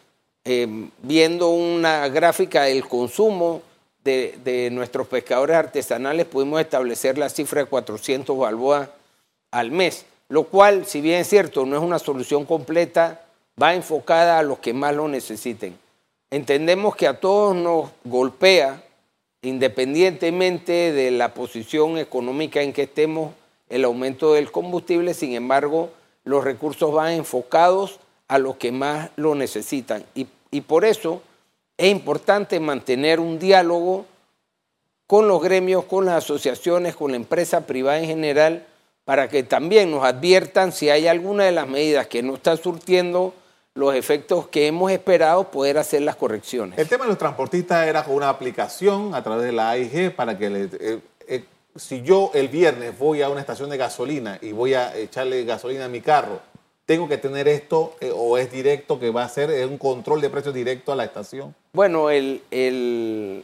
eh, 0.44 0.68
viendo 1.02 1.50
una 1.50 2.08
gráfica 2.08 2.64
del 2.64 2.88
consumo 2.88 3.62
de, 4.04 4.70
nuestros 4.72 5.08
pescadores 5.08 5.56
artesanales, 5.56 6.26
pudimos 6.28 6.62
establecer 6.62 7.18
la 7.18 7.30
cifra 7.30 7.62
de 7.62 7.68
400 7.68 8.38
balboas 8.38 8.90
al 9.52 9.72
mes, 9.72 10.06
lo 10.30 10.46
cual, 10.46 10.86
si 10.86 11.02
bien 11.02 11.22
es 11.22 11.30
cierto, 11.30 11.66
no 11.66 11.76
es 11.76 11.84
una 11.84 12.00
solución 12.00 12.46
completa, 12.46 13.26
va 13.62 13.74
enfocada 13.74 14.40
a 14.40 14.44
los 14.44 14.60
que 14.60 14.74
más 14.74 14.96
lo 14.96 15.08
necesiten. 15.08 15.78
Entendemos 16.32 16.96
que 16.96 17.08
a 17.08 17.20
todos 17.20 17.56
nos 17.56 17.92
golpea, 18.04 18.84
independientemente 19.42 20.92
de 20.92 21.12
la 21.12 21.34
posición 21.34 21.98
económica 21.98 22.62
en 22.62 22.74
que 22.74 22.84
estemos, 22.84 23.34
el 23.70 23.86
aumento 23.86 24.34
del 24.34 24.52
combustible, 24.52 25.14
sin 25.14 25.34
embargo, 25.34 25.92
los 26.24 26.44
recursos 26.44 26.92
van 26.92 27.14
enfocados 27.14 28.00
a 28.28 28.38
los 28.38 28.56
que 28.58 28.72
más 28.72 29.12
lo 29.16 29.36
necesitan. 29.36 30.04
Y, 30.16 30.28
por 30.62 30.86
eso 30.86 31.22
es 31.78 31.92
importante 31.92 32.60
mantener 32.62 33.20
un 33.20 33.40
diálogo 33.40 34.06
con 35.06 35.28
los 35.28 35.42
gremios, 35.44 35.84
con 35.84 36.06
las 36.06 36.24
asociaciones, 36.24 36.96
con 36.96 37.12
la 37.12 37.18
empresa 37.18 37.68
privada 37.68 38.00
en 38.00 38.06
general, 38.06 38.66
para 39.06 39.30
que 39.30 39.44
también 39.44 39.92
nos 39.92 40.04
adviertan 40.04 40.72
si 40.72 40.90
hay 40.90 41.08
alguna 41.08 41.46
de 41.46 41.52
las 41.52 41.68
medidas 41.68 42.08
que 42.08 42.24
no 42.24 42.34
está 42.34 42.58
surtiendo 42.58 43.34
los 43.76 43.94
efectos 43.94 44.48
que 44.48 44.68
hemos 44.68 44.92
esperado, 44.92 45.52
poder 45.52 45.78
hacer 45.78 46.02
las 46.02 46.16
correcciones. 46.16 46.80
El 46.80 46.88
tema 46.88 47.04
de 47.04 47.10
los 47.10 47.18
transportistas 47.18 47.88
era 47.88 48.04
con 48.04 48.16
una 48.16 48.30
aplicación 48.30 49.14
a 49.14 49.22
través 49.22 49.46
de 49.46 49.52
la 49.52 49.70
AIG 49.70 50.16
para 50.16 50.38
que 50.38 50.50
le, 50.50 50.70
eh, 50.80 51.00
eh, 51.28 51.44
si 51.76 52.02
yo 52.02 52.32
el 52.34 52.48
viernes 52.48 52.98
voy 52.98 53.22
a 53.22 53.30
una 53.30 53.42
estación 53.42 53.70
de 53.70 53.78
gasolina 53.78 54.40
y 54.42 54.54
voy 54.54 54.74
a 54.74 54.96
echarle 54.96 55.44
gasolina 55.44 55.86
a 55.86 55.90
mi 55.90 56.00
carro, 56.00 56.40
¿tengo 56.86 57.10
que 57.10 57.18
tener 57.18 57.50
esto 57.50 57.98
eh, 58.00 58.12
o 58.16 58.38
es 58.38 58.50
directo 58.50 58.98
que 58.98 59.10
va 59.12 59.26
a 59.26 59.30
ser 59.30 59.68
un 59.68 59.78
control 59.78 60.22
de 60.22 60.30
precios 60.30 60.54
directo 60.54 60.94
a 60.94 60.96
la 60.96 61.04
estación? 61.04 61.54
Bueno, 61.74 62.10
el, 62.10 63.44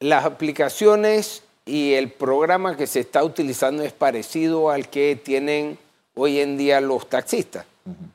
las 0.00 0.24
aplicaciones 0.24 1.42
y 1.66 1.94
el 1.94 2.12
programa 2.12 2.76
que 2.76 2.86
se 2.86 3.00
está 3.00 3.24
utilizando 3.24 3.82
es 3.82 3.92
parecido 3.92 4.70
al 4.70 4.88
que 4.88 5.20
tienen 5.22 5.76
hoy 6.14 6.38
en 6.38 6.56
día 6.56 6.80
los 6.80 7.10
taxistas, 7.10 7.66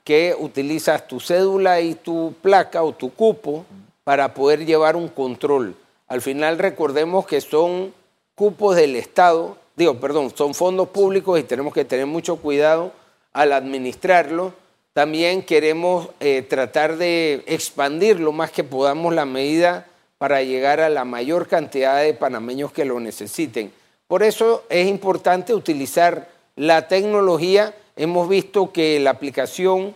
que 0.05 0.35
utilizas 0.39 1.05
tu 1.05 1.19
cédula 1.19 1.81
y 1.81 1.95
tu 1.95 2.33
placa 2.41 2.81
o 2.81 2.93
tu 2.93 3.13
cupo 3.13 3.65
para 4.05 4.33
poder 4.33 4.65
llevar 4.65 4.95
un 4.95 5.09
control. 5.09 5.75
Al 6.07 6.21
final 6.21 6.57
recordemos 6.57 7.27
que 7.27 7.41
son 7.41 7.93
cupos 8.35 8.77
del 8.77 8.95
Estado, 8.95 9.57
digo, 9.75 9.99
perdón, 9.99 10.31
son 10.33 10.53
fondos 10.53 10.87
públicos 10.89 11.37
y 11.37 11.43
tenemos 11.43 11.73
que 11.73 11.85
tener 11.85 12.05
mucho 12.05 12.37
cuidado 12.37 12.93
al 13.33 13.51
administrarlo. 13.51 14.53
También 14.93 15.43
queremos 15.43 16.09
eh, 16.21 16.41
tratar 16.41 16.97
de 16.97 17.43
expandir 17.47 18.19
lo 18.19 18.31
más 18.31 18.51
que 18.51 18.63
podamos 18.63 19.13
la 19.13 19.25
medida 19.25 19.87
para 20.21 20.43
llegar 20.43 20.81
a 20.81 20.89
la 20.89 21.03
mayor 21.03 21.47
cantidad 21.47 21.99
de 21.99 22.13
panameños 22.13 22.71
que 22.71 22.85
lo 22.85 22.99
necesiten. 22.99 23.71
Por 24.05 24.21
eso 24.21 24.63
es 24.69 24.87
importante 24.87 25.51
utilizar 25.51 26.29
la 26.55 26.87
tecnología. 26.87 27.73
Hemos 27.95 28.29
visto 28.29 28.71
que 28.71 28.99
la 28.99 29.09
aplicación 29.09 29.95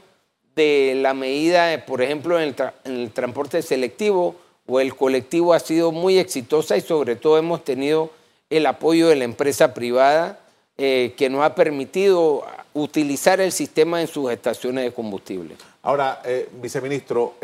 de 0.56 0.98
la 1.00 1.14
medida, 1.14 1.86
por 1.86 2.02
ejemplo, 2.02 2.42
en 2.42 2.56
el 2.86 3.12
transporte 3.12 3.62
selectivo, 3.62 4.34
o 4.66 4.80
el 4.80 4.96
colectivo 4.96 5.54
ha 5.54 5.60
sido 5.60 5.92
muy 5.92 6.18
exitosa 6.18 6.76
y 6.76 6.82
sobre 6.82 7.16
todo 7.16 7.38
hemos 7.38 7.64
tenido 7.64 8.10
el 8.50 8.66
apoyo 8.66 9.10
de 9.10 9.18
la 9.18 9.26
empresa 9.26 9.76
privada 9.76 10.40
eh, 10.80 11.14
que 11.16 11.30
nos 11.30 11.44
ha 11.44 11.54
permitido 11.54 12.44
utilizar 12.74 13.42
el 13.42 13.52
sistema 13.52 14.02
en 14.02 14.08
sus 14.08 14.32
estaciones 14.32 14.86
de 14.86 14.92
combustible. 14.92 15.56
Ahora, 15.84 16.24
eh, 16.26 16.50
viceministro, 16.60 17.36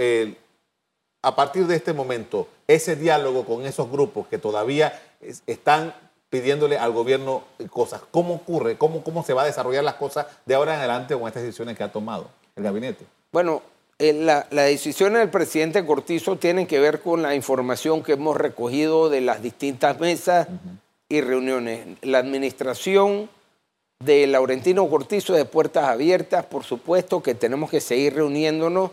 a 1.22 1.36
partir 1.36 1.68
de 1.68 1.76
este 1.76 1.94
momento, 1.94 2.48
ese 2.68 2.96
diálogo 2.96 3.46
con 3.46 3.66
esos 3.66 3.90
grupos 3.92 4.28
que 4.28 4.38
todavía 4.38 5.00
están 5.46 5.94
pidiéndole 6.30 6.78
al 6.78 6.92
gobierno 6.92 7.44
cosas, 7.70 8.02
¿cómo 8.10 8.36
ocurre? 8.36 8.78
¿Cómo, 8.78 9.04
¿Cómo 9.04 9.24
se 9.24 9.34
va 9.34 9.44
a 9.44 9.46
desarrollar 9.46 9.84
las 9.84 9.96
cosas 9.96 10.26
de 10.46 10.56
ahora 10.56 10.74
en 10.74 10.80
adelante 10.80 11.14
con 11.14 11.28
estas 11.28 11.44
decisiones 11.44 11.78
que 11.78 11.84
ha 11.84 11.92
tomado 11.92 12.30
el 12.56 12.64
gabinete? 12.64 13.06
Bueno, 13.32 13.62
eh, 14.00 14.14
la, 14.14 14.48
la, 14.50 14.64
decisiones 14.64 15.20
del 15.20 15.30
presidente 15.30 15.86
Cortizo 15.86 16.38
tienen 16.38 16.66
que 16.66 16.80
ver 16.80 17.02
con 17.02 17.22
la 17.22 17.36
información 17.36 18.02
que 18.02 18.14
hemos 18.14 18.38
recogido 18.38 19.10
de 19.10 19.22
las 19.22 19.42
distintas 19.44 20.00
mesas 20.00 20.48
y 21.10 21.22
reuniones. 21.22 21.86
La 22.02 22.20
administración 22.20 23.30
de 24.00 24.26
Laurentino 24.26 24.90
Cortizo 24.90 25.34
de 25.34 25.46
puertas 25.46 25.84
abiertas, 25.84 26.46
por 26.46 26.64
supuesto 26.64 27.22
que 27.22 27.36
tenemos 27.36 27.70
que 27.70 27.82
seguir 27.82 28.16
reuniéndonos, 28.16 28.92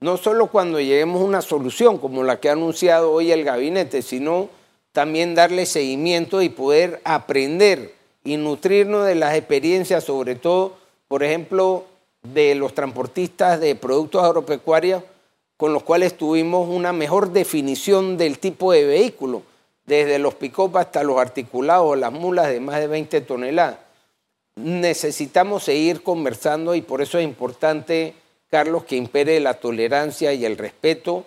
no 0.00 0.16
solo 0.16 0.48
cuando 0.48 0.80
lleguemos 0.80 1.20
a 1.20 1.24
una 1.24 1.42
solución 1.42 1.98
como 1.98 2.22
la 2.22 2.38
que 2.38 2.48
ha 2.48 2.52
anunciado 2.52 3.12
hoy 3.12 3.32
el 3.32 3.44
gabinete, 3.44 4.02
sino 4.02 4.48
también 4.92 5.34
darle 5.34 5.66
seguimiento 5.66 6.42
y 6.42 6.48
poder 6.48 7.00
aprender 7.04 7.94
y 8.24 8.36
nutrirnos 8.36 9.06
de 9.06 9.14
las 9.14 9.34
experiencias, 9.34 10.04
sobre 10.04 10.34
todo, 10.34 10.76
por 11.08 11.22
ejemplo, 11.22 11.84
de 12.22 12.54
los 12.54 12.74
transportistas 12.74 13.60
de 13.60 13.74
productos 13.74 14.24
agropecuarios 14.24 15.02
con 15.56 15.72
los 15.72 15.82
cuales 15.82 16.16
tuvimos 16.16 16.68
una 16.68 16.92
mejor 16.92 17.30
definición 17.30 18.18
del 18.18 18.38
tipo 18.38 18.72
de 18.72 18.84
vehículo, 18.84 19.42
desde 19.86 20.18
los 20.18 20.34
pick 20.34 20.58
hasta 20.74 21.02
los 21.02 21.18
articulados, 21.18 21.96
las 21.96 22.12
mulas 22.12 22.48
de 22.48 22.60
más 22.60 22.78
de 22.80 22.88
20 22.88 23.20
toneladas. 23.22 23.78
Necesitamos 24.56 25.64
seguir 25.64 26.02
conversando 26.02 26.74
y 26.74 26.82
por 26.82 27.00
eso 27.00 27.18
es 27.18 27.24
importante 27.24 28.14
Carlos, 28.50 28.84
que 28.84 28.96
impere 28.96 29.40
la 29.40 29.54
tolerancia 29.54 30.32
y 30.32 30.44
el 30.44 30.56
respeto. 30.56 31.24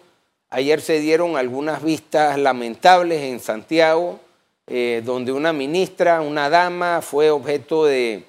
Ayer 0.49 0.81
se 0.81 0.99
dieron 0.99 1.37
algunas 1.37 1.83
vistas 1.83 2.39
lamentables 2.39 3.21
en 3.21 3.39
Santiago, 3.39 4.19
eh, 4.67 5.01
donde 5.05 5.31
una 5.31 5.53
ministra, 5.53 6.21
una 6.21 6.49
dama, 6.49 7.01
fue 7.01 7.29
objeto 7.29 7.85
de, 7.85 8.23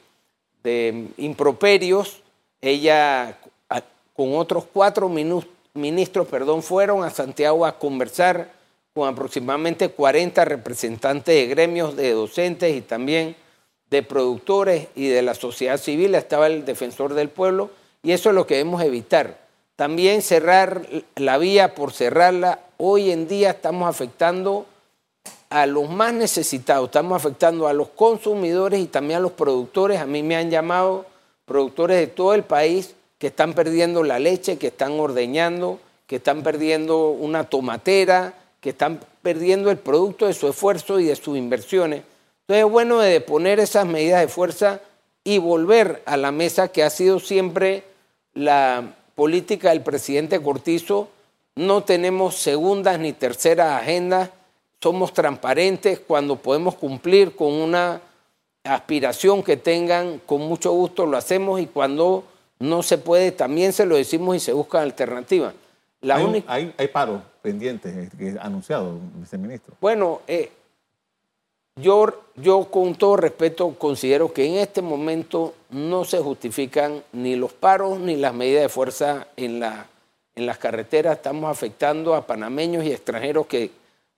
improperios. 1.16 2.20
Ella, 2.60 3.38
con 4.14 4.34
otros 4.34 4.64
cuatro 4.70 5.08
ministros, 5.08 6.26
perdón, 6.26 6.62
fueron 6.62 7.04
a 7.04 7.10
Santiago 7.10 7.64
a 7.64 7.78
conversar 7.78 8.50
con 8.92 9.08
aproximadamente 9.08 9.88
40 9.88 10.44
representantes 10.44 11.34
de 11.34 11.46
gremios 11.46 11.96
de 11.96 12.12
docentes 12.12 12.76
y 12.76 12.82
también 12.82 13.36
de 13.88 14.02
productores 14.02 14.88
y 14.94 15.08
de 15.08 15.22
la 15.22 15.34
sociedad 15.34 15.78
civil. 15.78 16.14
Estaba 16.14 16.48
el 16.48 16.64
defensor 16.66 17.14
del 17.14 17.30
pueblo 17.30 17.70
y 18.02 18.12
eso 18.12 18.30
es 18.30 18.34
lo 18.34 18.46
que 18.46 18.56
debemos 18.56 18.82
evitar. 18.82 19.38
También 19.76 20.22
cerrar 20.22 20.86
la 21.16 21.38
vía 21.38 21.74
por 21.74 21.92
cerrarla. 21.92 22.60
Hoy 22.76 23.10
en 23.10 23.28
día 23.28 23.50
estamos 23.50 23.88
afectando 23.88 24.66
a 25.48 25.66
los 25.66 25.88
más 25.90 26.12
necesitados, 26.12 26.88
estamos 26.88 27.16
afectando 27.16 27.66
a 27.66 27.72
los 27.72 27.88
consumidores 27.88 28.80
y 28.80 28.86
también 28.86 29.18
a 29.18 29.22
los 29.22 29.32
productores. 29.32 30.00
A 30.00 30.06
mí 30.06 30.22
me 30.22 30.36
han 30.36 30.50
llamado 30.50 31.06
productores 31.44 31.98
de 31.98 32.06
todo 32.06 32.34
el 32.34 32.44
país 32.44 32.94
que 33.18 33.28
están 33.28 33.54
perdiendo 33.54 34.02
la 34.02 34.18
leche, 34.18 34.58
que 34.58 34.68
están 34.68 34.98
ordeñando, 34.98 35.80
que 36.06 36.16
están 36.16 36.42
perdiendo 36.42 37.08
una 37.10 37.44
tomatera, 37.44 38.34
que 38.60 38.70
están 38.70 39.00
perdiendo 39.22 39.70
el 39.70 39.78
producto 39.78 40.26
de 40.26 40.34
su 40.34 40.48
esfuerzo 40.48 41.00
y 41.00 41.04
de 41.06 41.16
sus 41.16 41.36
inversiones. 41.36 42.02
Entonces 42.42 42.66
es 42.66 42.70
bueno 42.70 43.00
de 43.00 43.20
poner 43.20 43.60
esas 43.60 43.86
medidas 43.86 44.20
de 44.20 44.28
fuerza 44.28 44.80
y 45.24 45.38
volver 45.38 46.02
a 46.06 46.16
la 46.16 46.32
mesa 46.32 46.68
que 46.68 46.82
ha 46.82 46.90
sido 46.90 47.20
siempre 47.20 47.84
la 48.34 48.94
política 49.14 49.70
del 49.70 49.82
presidente 49.82 50.40
Cortizo. 50.40 51.08
No 51.56 51.82
tenemos 51.82 52.36
segundas 52.36 52.98
ni 52.98 53.12
terceras 53.12 53.82
agendas, 53.82 54.30
somos 54.80 55.12
transparentes 55.12 56.00
cuando 56.00 56.36
podemos 56.36 56.74
cumplir 56.76 57.36
con 57.36 57.52
una 57.52 58.00
aspiración 58.64 59.42
que 59.42 59.56
tengan, 59.56 60.20
con 60.24 60.42
mucho 60.42 60.72
gusto 60.72 61.06
lo 61.06 61.16
hacemos 61.16 61.60
y 61.60 61.66
cuando 61.66 62.24
no 62.58 62.82
se 62.82 62.98
puede 62.98 63.32
también 63.32 63.72
se 63.72 63.86
lo 63.86 63.96
decimos 63.96 64.36
y 64.36 64.40
se 64.40 64.52
buscan 64.52 64.82
alternativas. 64.82 65.54
hay, 66.02 66.44
hay, 66.46 66.74
hay 66.76 66.88
paro 66.88 67.22
pendiente 67.42 68.10
que 68.16 68.36
anunciado, 68.40 68.98
viceministro. 69.14 69.74
Bueno, 69.80 70.20
eh, 70.28 70.50
yo, 71.80 72.22
yo 72.36 72.64
con 72.66 72.94
todo 72.94 73.16
respeto 73.16 73.74
considero 73.78 74.32
que 74.32 74.46
en 74.46 74.54
este 74.54 74.82
momento 74.82 75.54
no 75.70 76.04
se 76.04 76.18
justifican 76.18 77.02
ni 77.12 77.36
los 77.36 77.52
paros 77.52 77.98
ni 77.98 78.16
las 78.16 78.34
medidas 78.34 78.62
de 78.62 78.68
fuerza 78.68 79.28
en, 79.36 79.60
la, 79.60 79.86
en 80.34 80.46
las 80.46 80.58
carreteras. 80.58 81.16
Estamos 81.16 81.50
afectando 81.50 82.14
a 82.14 82.26
panameños 82.26 82.84
y 82.84 82.92
extranjeros 82.92 83.46
que 83.46 83.70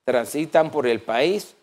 transitan 0.05 0.71
por 0.71 0.87
el 0.87 1.01
país. 1.01 1.55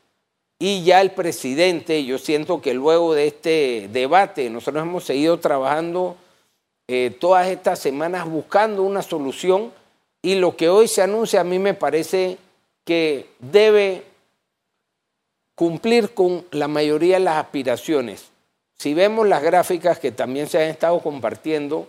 Y 0.60 0.84
ya 0.84 1.00
el 1.02 1.12
presidente, 1.12 2.04
yo 2.04 2.18
siento 2.18 2.62
que 2.62 2.74
luego 2.74 3.14
de 3.14 3.28
este 3.28 3.90
debate, 3.94 4.50
nosotros 4.50 4.84
hemos 4.84 5.06
seguido 5.06 5.40
trabajando 5.40 6.18
eh, 6.88 7.16
todas 7.18 7.48
estas 7.48 7.80
semanas 7.80 8.28
buscando 8.28 8.84
una 8.84 9.02
solución 9.02 9.72
y 10.22 10.36
lo 10.36 10.58
que 10.58 10.68
hoy 10.68 10.88
se 10.88 11.02
anuncia 11.02 11.42
a 11.42 11.46
mí 11.46 11.60
me 11.60 11.74
parece 11.74 12.38
que 12.84 13.28
debe 13.40 14.04
cumplir 15.60 16.14
con 16.14 16.46
la 16.52 16.70
mayoría 16.70 17.18
de 17.18 17.26
las 17.26 17.36
aspiraciones. 17.36 18.30
Si 18.78 18.94
vemos 18.94 19.28
las 19.28 19.44
gráficas 19.44 20.00
que 20.00 20.10
también 20.10 20.48
se 20.48 20.58
han 20.58 20.70
estado 20.70 21.02
compartiendo, 21.02 21.86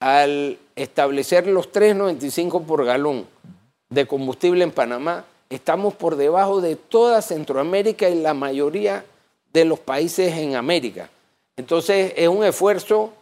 al 0.00 0.58
establecer 0.76 1.46
los 1.46 1.70
3.95 1.70 2.64
por 2.64 2.86
galón 2.86 3.26
de 3.90 4.06
combustible 4.06 4.64
en 4.64 4.70
Panamá, 4.70 5.26
estamos 5.50 5.92
por 5.92 6.16
debajo 6.16 6.62
de 6.62 6.74
toda 6.76 7.20
Centroamérica 7.20 8.08
y 8.08 8.18
la 8.18 8.32
mayoría 8.32 9.04
de 9.52 9.66
los 9.66 9.78
países 9.78 10.32
en 10.38 10.56
América. 10.56 11.10
Entonces 11.58 12.14
es 12.16 12.28
un 12.28 12.42
esfuerzo 12.44 13.12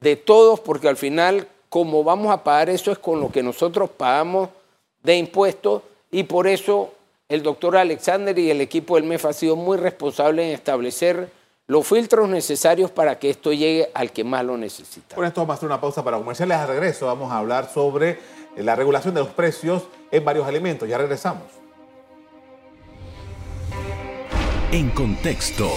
de 0.00 0.16
todos 0.16 0.58
porque 0.58 0.88
al 0.88 0.96
final 0.96 1.46
como 1.68 2.02
vamos 2.02 2.32
a 2.32 2.42
pagar 2.42 2.68
eso 2.68 2.90
es 2.90 2.98
con 2.98 3.20
lo 3.20 3.30
que 3.30 3.44
nosotros 3.44 3.90
pagamos 3.90 4.48
de 5.04 5.16
impuestos 5.16 5.82
y 6.10 6.24
por 6.24 6.48
eso 6.48 6.95
el 7.28 7.42
doctor 7.42 7.76
Alexander 7.76 8.38
y 8.38 8.50
el 8.50 8.60
equipo 8.60 8.96
del 8.96 9.04
MEF 9.04 9.24
ha 9.26 9.32
sido 9.32 9.56
muy 9.56 9.76
responsable 9.76 10.46
en 10.46 10.54
establecer 10.54 11.28
los 11.66 11.86
filtros 11.86 12.28
necesarios 12.28 12.92
para 12.92 13.18
que 13.18 13.30
esto 13.30 13.52
llegue 13.52 13.90
al 13.94 14.12
que 14.12 14.22
más 14.22 14.44
lo 14.44 14.56
necesita. 14.56 15.16
Con 15.16 15.24
esto 15.24 15.40
vamos 15.40 15.54
a 15.54 15.56
hacer 15.56 15.66
una 15.66 15.80
pausa 15.80 16.04
para 16.04 16.16
comerciales. 16.18 16.56
A 16.56 16.66
regreso 16.66 17.06
vamos 17.06 17.32
a 17.32 17.38
hablar 17.38 17.68
sobre 17.68 18.18
la 18.56 18.76
regulación 18.76 19.14
de 19.14 19.20
los 19.20 19.30
precios 19.30 19.82
en 20.12 20.24
varios 20.24 20.46
alimentos. 20.46 20.88
Ya 20.88 20.98
regresamos. 20.98 21.44
En 24.70 24.90
contexto. 24.90 25.68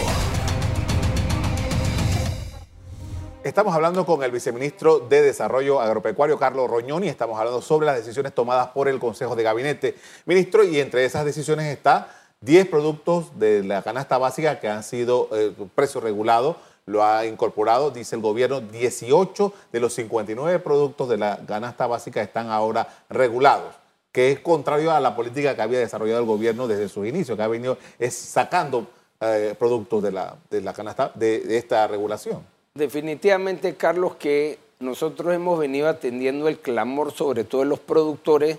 Estamos 3.50 3.74
hablando 3.74 4.06
con 4.06 4.22
el 4.22 4.30
viceministro 4.30 5.00
de 5.00 5.24
Desarrollo 5.24 5.82
Agropecuario, 5.82 6.38
Carlos 6.38 6.70
Roñón, 6.70 7.04
y 7.04 7.08
estamos 7.08 7.40
hablando 7.40 7.64
sobre 7.64 7.88
las 7.88 7.96
decisiones 7.96 8.36
tomadas 8.36 8.68
por 8.68 8.88
el 8.88 9.00
Consejo 9.00 9.36
de 9.36 9.42
Gabinete. 9.42 9.96
Ministro, 10.28 10.64
y 10.64 10.80
entre 10.80 11.04
esas 11.04 11.26
decisiones 11.26 11.66
está 11.66 12.16
10 12.42 12.68
productos 12.68 13.40
de 13.40 13.64
la 13.64 13.82
canasta 13.82 14.20
básica 14.20 14.60
que 14.60 14.70
han 14.70 14.84
sido 14.84 15.30
eh, 15.32 15.52
precio 15.74 16.00
regulado, 16.00 16.58
lo 16.86 17.04
ha 17.04 17.26
incorporado, 17.26 17.90
dice 17.90 18.16
el 18.16 18.22
gobierno, 18.22 18.62
18 18.62 19.52
de 19.72 19.80
los 19.80 19.96
59 19.96 20.60
productos 20.60 21.10
de 21.10 21.18
la 21.18 21.40
canasta 21.48 21.88
básica 21.88 22.22
están 22.22 22.52
ahora 22.52 22.88
regulados, 23.10 23.74
que 24.12 24.32
es 24.32 24.40
contrario 24.42 24.92
a 24.92 25.00
la 25.00 25.16
política 25.16 25.56
que 25.56 25.64
había 25.64 25.80
desarrollado 25.80 26.20
el 26.20 26.28
gobierno 26.28 26.68
desde 26.68 26.88
sus 26.88 27.08
inicios, 27.08 27.36
que 27.36 27.42
ha 27.42 27.48
venido 27.48 27.80
es 27.98 28.14
sacando 28.14 28.86
eh, 29.20 29.56
productos 29.58 30.04
de 30.04 30.12
la, 30.12 30.36
de 30.52 30.62
la 30.62 30.72
canasta 30.72 31.12
de 31.16 31.58
esta 31.58 31.88
regulación. 31.88 32.59
Definitivamente, 32.80 33.76
Carlos, 33.76 34.16
que 34.16 34.58
nosotros 34.80 35.34
hemos 35.36 35.60
venido 35.60 35.90
atendiendo 35.90 36.48
el 36.48 36.60
clamor, 36.60 37.12
sobre 37.12 37.44
todo 37.44 37.62
de 37.62 37.68
los 37.68 37.82
productores, 37.82 38.58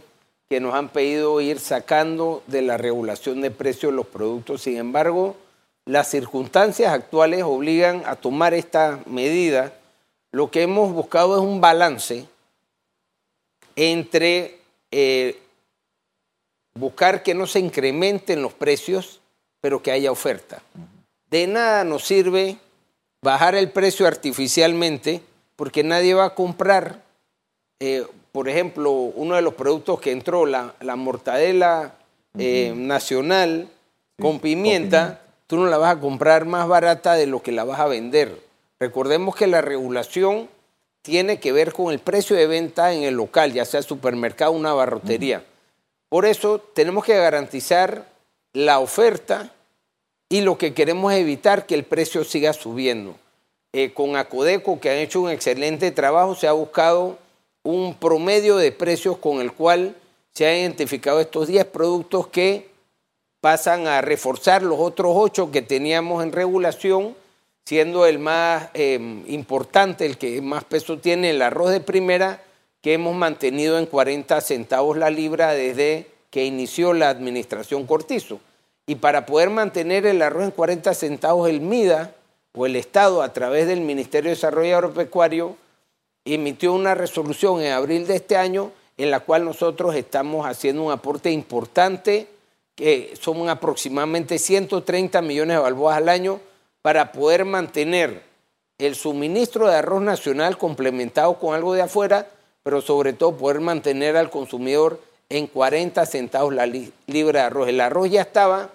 que 0.50 0.60
nos 0.60 0.74
han 0.74 0.90
pedido 0.90 1.40
ir 1.40 1.58
sacando 1.58 2.42
de 2.46 2.60
la 2.60 2.76
regulación 2.76 3.40
de 3.40 3.50
precios 3.50 3.94
los 3.94 4.06
productos. 4.06 4.60
Sin 4.60 4.76
embargo, 4.76 5.36
las 5.86 6.08
circunstancias 6.10 6.92
actuales 6.92 7.44
obligan 7.44 8.02
a 8.04 8.16
tomar 8.16 8.52
esta 8.52 9.00
medida. 9.06 9.72
Lo 10.32 10.50
que 10.50 10.62
hemos 10.62 10.92
buscado 10.92 11.36
es 11.36 11.42
un 11.42 11.62
balance 11.62 12.26
entre 13.74 14.58
eh, 14.90 15.38
buscar 16.74 17.22
que 17.22 17.32
no 17.32 17.46
se 17.46 17.60
incrementen 17.60 18.42
los 18.42 18.52
precios, 18.52 19.20
pero 19.62 19.82
que 19.82 19.92
haya 19.92 20.12
oferta. 20.12 20.62
De 21.30 21.46
nada 21.46 21.84
nos 21.84 22.04
sirve 22.04 22.58
bajar 23.22 23.54
el 23.54 23.70
precio 23.70 24.06
artificialmente 24.06 25.22
porque 25.56 25.84
nadie 25.84 26.14
va 26.14 26.24
a 26.24 26.34
comprar, 26.34 27.02
eh, 27.80 28.06
por 28.32 28.48
ejemplo, 28.48 28.90
uno 28.92 29.34
de 29.34 29.42
los 29.42 29.54
productos 29.54 30.00
que 30.00 30.12
entró, 30.12 30.46
la, 30.46 30.74
mortadela 30.96 31.94
eh, 32.38 32.72
nacional 32.74 33.68
con, 34.18 34.40
pimienta, 34.40 35.20
tú 35.46 35.56
no 35.56 35.66
la 35.66 35.76
vas 35.76 35.96
a 35.96 36.00
comprar 36.00 36.46
más 36.46 36.66
barata 36.66 37.14
de 37.14 37.26
lo 37.26 37.42
que 37.42 37.52
la 37.52 37.64
vas 37.64 37.80
a 37.80 37.86
vender. 37.86 38.40
Recordemos 38.78 39.36
que 39.36 39.46
la 39.46 39.60
regulación 39.60 40.48
tiene 41.02 41.40
que 41.40 41.52
ver 41.52 41.72
con 41.72 41.92
el 41.92 41.98
precio 41.98 42.36
de 42.36 42.46
venta 42.46 42.92
en 42.92 43.02
el 43.02 43.14
local, 43.14 43.52
ya 43.52 43.64
sea 43.64 43.82
supermercado 43.82 44.52
o 44.52 44.56
una 44.56 44.72
barrotería. 44.72 45.44
Por 46.08 46.24
eso 46.24 46.58
tenemos 46.58 47.04
que 47.04 47.16
garantizar 47.16 48.06
la 48.52 48.78
oferta 48.78 49.52
y 50.30 50.40
lo 50.42 50.56
que 50.56 50.72
queremos 50.72 51.12
es 51.12 51.18
evitar 51.18 51.66
que 51.66 51.74
el 51.74 51.84
precio 51.84 52.24
siga 52.24 52.52
subiendo. 52.52 53.16
Eh, 53.72 53.92
con 53.92 54.16
Acodeco, 54.16 54.80
que 54.80 54.88
han 54.88 54.96
hecho 54.96 55.20
un 55.20 55.30
excelente 55.30 55.90
trabajo, 55.90 56.34
se 56.34 56.46
ha 56.46 56.52
buscado 56.52 57.18
un 57.64 57.94
promedio 57.94 58.56
de 58.56 58.72
precios 58.72 59.18
con 59.18 59.40
el 59.40 59.52
cual 59.52 59.96
se 60.32 60.46
han 60.46 60.56
identificado 60.56 61.20
estos 61.20 61.48
10 61.48 61.66
productos 61.66 62.28
que 62.28 62.70
pasan 63.40 63.88
a 63.88 64.00
reforzar 64.02 64.62
los 64.62 64.78
otros 64.78 65.12
8 65.16 65.50
que 65.50 65.62
teníamos 65.62 66.22
en 66.22 66.30
regulación, 66.30 67.16
siendo 67.64 68.06
el 68.06 68.20
más 68.20 68.70
em, 68.74 69.24
importante, 69.26 70.06
el 70.06 70.16
que 70.16 70.40
más 70.40 70.62
peso 70.62 70.98
tiene, 70.98 71.30
el 71.30 71.42
arroz 71.42 71.70
de 71.70 71.80
primera, 71.80 72.42
que 72.82 72.94
hemos 72.94 73.16
mantenido 73.16 73.78
en 73.78 73.86
40 73.86 74.40
centavos 74.40 74.96
la 74.96 75.10
libra 75.10 75.54
desde 75.54 76.06
que 76.30 76.44
inició 76.44 76.92
la 76.92 77.08
administración 77.08 77.84
Cortizo. 77.86 78.40
Y 78.90 78.96
para 78.96 79.24
poder 79.24 79.50
mantener 79.50 80.04
el 80.04 80.20
arroz 80.20 80.42
en 80.42 80.50
40 80.50 80.92
centavos, 80.94 81.48
el 81.48 81.60
MIDA 81.60 82.12
o 82.52 82.66
el 82.66 82.74
Estado, 82.74 83.22
a 83.22 83.32
través 83.32 83.68
del 83.68 83.82
Ministerio 83.82 84.30
de 84.30 84.34
Desarrollo 84.34 84.74
Agropecuario, 84.74 85.56
emitió 86.24 86.72
una 86.72 86.96
resolución 86.96 87.62
en 87.62 87.70
abril 87.70 88.08
de 88.08 88.16
este 88.16 88.36
año 88.36 88.72
en 88.96 89.12
la 89.12 89.20
cual 89.20 89.44
nosotros 89.44 89.94
estamos 89.94 90.44
haciendo 90.44 90.82
un 90.82 90.90
aporte 90.90 91.30
importante, 91.30 92.26
que 92.74 93.14
son 93.20 93.48
aproximadamente 93.48 94.40
130 94.40 95.22
millones 95.22 95.58
de 95.58 95.62
balboas 95.62 95.96
al 95.96 96.08
año, 96.08 96.40
para 96.82 97.12
poder 97.12 97.44
mantener 97.44 98.24
el 98.78 98.96
suministro 98.96 99.68
de 99.68 99.76
arroz 99.76 100.02
nacional 100.02 100.58
complementado 100.58 101.38
con 101.38 101.54
algo 101.54 101.74
de 101.74 101.82
afuera, 101.82 102.26
pero 102.64 102.80
sobre 102.80 103.12
todo 103.12 103.36
poder 103.36 103.60
mantener 103.60 104.16
al 104.16 104.30
consumidor 104.30 104.98
en 105.28 105.46
40 105.46 106.04
centavos 106.06 106.52
la 106.52 106.66
libra 106.66 107.42
de 107.42 107.46
arroz. 107.46 107.68
El 107.68 107.80
arroz 107.80 108.10
ya 108.10 108.22
estaba 108.22 108.70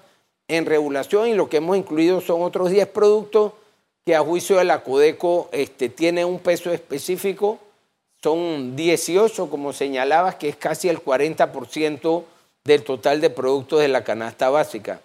en 0.48 0.66
regulación 0.66 1.28
y 1.28 1.34
lo 1.34 1.50
que 1.50 1.58
hemos 1.58 1.78
incluido 1.78 2.22
son 2.22 2.42
otros 2.42 2.70
10 2.70 2.88
productos 2.88 3.54
que 4.06 4.16
a 4.16 4.22
juicio 4.22 4.58
de 4.58 4.66
la 4.66 4.84
Codeco 4.84 5.50
este, 5.52 5.90
tienen 5.90 6.28
un 6.28 6.40
peso 6.40 6.72
específico. 6.72 7.60
Son 8.22 8.76
18, 8.76 9.50
como 9.50 9.74
señalabas, 9.74 10.36
que 10.36 10.50
es 10.50 10.56
casi 10.56 10.90
el 10.90 11.04
40% 11.04 12.24
del 12.64 12.84
total 12.84 13.22
de 13.22 13.30
productos 13.30 13.80
de 13.82 13.88
la 13.88 14.04
canasta 14.04 14.50
básica. 14.50 15.02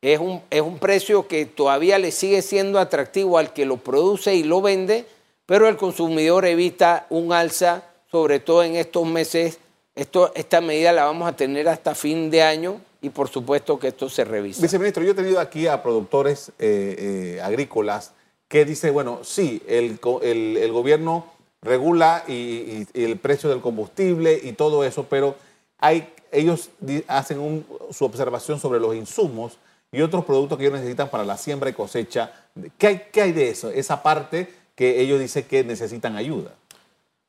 Es 0.00 0.18
un, 0.18 0.42
es 0.50 0.60
un 0.60 0.78
precio 0.78 1.28
que 1.28 1.44
todavía 1.44 1.98
le 1.98 2.10
sigue 2.10 2.42
siendo 2.42 2.78
atractivo 2.78 3.36
al 3.36 3.52
que 3.52 3.66
lo 3.66 3.76
produce 3.78 4.34
y 4.34 4.44
lo 4.44 4.62
vende, 4.62 5.04
pero 5.46 5.68
el 5.68 5.76
consumidor 5.76 6.46
evita 6.46 7.06
un 7.10 7.32
alza, 7.32 7.84
sobre 8.10 8.38
todo 8.40 8.62
en 8.62 8.76
estos 8.76 9.06
meses. 9.06 9.58
Esto, 9.94 10.32
esta 10.34 10.60
medida 10.60 10.92
la 10.92 11.04
vamos 11.04 11.28
a 11.28 11.36
tener 11.36 11.68
hasta 11.68 11.94
fin 11.94 12.30
de 12.30 12.42
año 12.42 12.80
y 13.02 13.10
por 13.10 13.28
supuesto 13.28 13.78
que 13.78 13.88
esto 13.88 14.08
se 14.08 14.24
revisa. 14.24 14.62
Viceministro, 14.62 15.02
yo 15.02 15.12
he 15.12 15.14
tenido 15.14 15.40
aquí 15.40 15.66
a 15.66 15.82
productores 15.82 16.50
eh, 16.58 17.34
eh, 17.38 17.40
agrícolas 17.42 18.12
que 18.48 18.64
dicen, 18.64 18.92
bueno, 18.92 19.20
sí, 19.22 19.62
el, 19.66 20.00
el, 20.22 20.72
gobierno 20.72 21.26
regula 21.62 22.24
y, 22.26 22.86
el 22.94 23.16
precio 23.18 23.48
del 23.48 23.60
combustible 23.60 24.38
y 24.42 24.52
todo 24.52 24.84
eso, 24.84 25.06
pero 25.08 25.36
hay, 25.78 26.12
ellos 26.32 26.70
hacen 27.06 27.64
su 27.90 28.04
observación 28.04 28.58
sobre 28.58 28.80
los 28.80 28.94
insumos 28.94 29.58
y 29.92 30.02
otros 30.02 30.24
productos 30.24 30.58
que 30.58 30.64
ellos 30.64 30.78
necesitan 30.78 31.08
para 31.10 31.24
la 31.24 31.36
siembra 31.36 31.70
y 31.70 31.74
cosecha. 31.74 32.32
¿Qué 32.76 32.86
hay, 32.86 33.02
qué 33.12 33.22
hay 33.22 33.32
de 33.32 33.50
eso? 33.50 33.70
Esa 33.70 34.02
parte 34.02 34.52
que 34.74 35.00
ellos 35.00 35.20
dicen 35.20 35.44
que 35.44 35.62
necesitan 35.62 36.16
ayuda. 36.16 36.52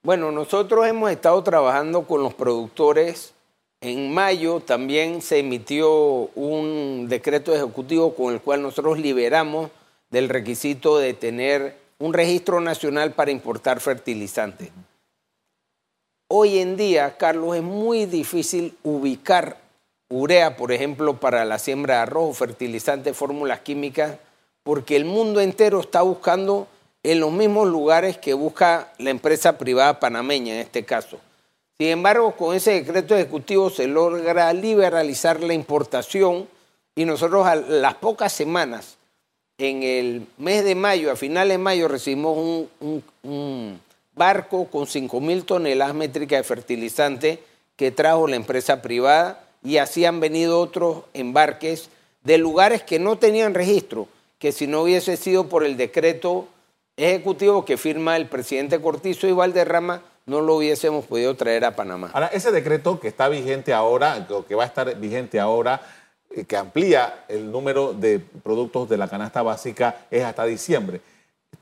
Bueno, 0.03 0.31
nosotros 0.31 0.87
hemos 0.87 1.11
estado 1.11 1.43
trabajando 1.43 2.07
con 2.07 2.23
los 2.23 2.33
productores 2.33 3.33
en 3.81 4.13
mayo 4.13 4.59
también 4.59 5.23
se 5.23 5.39
emitió 5.39 5.91
un 6.35 7.07
decreto 7.09 7.53
ejecutivo 7.53 8.13
con 8.13 8.33
el 8.33 8.39
cual 8.39 8.61
nosotros 8.61 8.99
liberamos 8.99 9.71
del 10.11 10.29
requisito 10.29 10.99
de 10.99 11.15
tener 11.15 11.75
un 11.97 12.13
registro 12.13 12.61
nacional 12.61 13.13
para 13.13 13.31
importar 13.31 13.79
fertilizantes. 13.79 14.69
Hoy 16.27 16.59
en 16.59 16.77
día, 16.77 17.17
Carlos, 17.17 17.55
es 17.55 17.63
muy 17.63 18.05
difícil 18.05 18.77
ubicar 18.83 19.57
urea, 20.09 20.57
por 20.57 20.71
ejemplo, 20.71 21.19
para 21.19 21.43
la 21.43 21.57
siembra 21.57 21.95
de 21.95 22.01
arroz, 22.01 22.37
fertilizantes, 22.37 23.17
fórmulas 23.17 23.61
químicas, 23.61 24.17
porque 24.63 24.95
el 24.95 25.05
mundo 25.05 25.41
entero 25.41 25.79
está 25.79 26.03
buscando 26.03 26.67
en 27.03 27.19
los 27.19 27.31
mismos 27.31 27.67
lugares 27.67 28.17
que 28.17 28.33
busca 28.33 28.93
la 28.99 29.09
empresa 29.09 29.57
privada 29.57 29.99
panameña 29.99 30.53
en 30.53 30.59
este 30.59 30.85
caso. 30.85 31.19
Sin 31.81 31.89
embargo, 31.89 32.33
con 32.33 32.55
ese 32.55 32.73
decreto 32.73 33.15
ejecutivo 33.15 33.71
se 33.71 33.87
logra 33.87 34.53
liberalizar 34.53 35.41
la 35.41 35.55
importación 35.55 36.47
y 36.93 37.05
nosotros 37.05 37.47
a 37.47 37.55
las 37.55 37.95
pocas 37.95 38.31
semanas, 38.31 38.99
en 39.57 39.81
el 39.81 40.27
mes 40.37 40.63
de 40.63 40.75
mayo, 40.75 41.11
a 41.11 41.15
finales 41.15 41.55
de 41.55 41.57
mayo, 41.57 41.87
recibimos 41.87 42.67
un, 43.23 43.81
barco 44.13 44.65
con 44.65 44.85
5 44.85 45.19
mil 45.21 45.43
toneladas 45.43 45.95
métricas 45.95 46.41
de 46.41 46.43
fertilizante 46.43 47.39
que 47.75 47.89
trajo 47.89 48.27
la 48.27 48.35
empresa 48.35 48.83
privada 48.83 49.43
y 49.63 49.77
así 49.77 50.05
han 50.05 50.19
venido 50.19 50.59
otros 50.59 51.05
embarques 51.15 51.89
de 52.23 52.37
lugares 52.37 52.83
que 52.83 52.99
no 52.99 53.17
tenían 53.17 53.55
registro, 53.55 54.07
que 54.37 54.51
si 54.51 54.67
no 54.67 54.83
hubiese 54.83 55.17
sido 55.17 55.49
por 55.49 55.63
el 55.63 55.77
decreto 55.77 56.47
ejecutivo 56.95 57.65
que 57.65 57.77
firma 57.77 58.17
el 58.17 58.27
presidente 58.27 58.79
Cortizo 58.79 59.27
y 59.27 59.31
Valderrama, 59.31 60.03
no 60.25 60.41
lo 60.41 60.55
hubiésemos 60.55 61.05
podido 61.05 61.35
traer 61.35 61.65
a 61.65 61.75
Panamá. 61.75 62.11
Ahora, 62.13 62.27
ese 62.27 62.51
decreto 62.51 62.99
que 62.99 63.07
está 63.07 63.27
vigente 63.29 63.73
ahora, 63.73 64.27
que 64.47 64.55
va 64.55 64.63
a 64.63 64.67
estar 64.67 64.95
vigente 64.99 65.39
ahora, 65.39 65.81
eh, 66.31 66.45
que 66.45 66.57
amplía 66.57 67.25
el 67.27 67.51
número 67.51 67.93
de 67.93 68.19
productos 68.19 68.87
de 68.89 68.97
la 68.97 69.07
canasta 69.07 69.41
básica, 69.41 70.05
es 70.09 70.23
hasta 70.23 70.45
diciembre. 70.45 71.01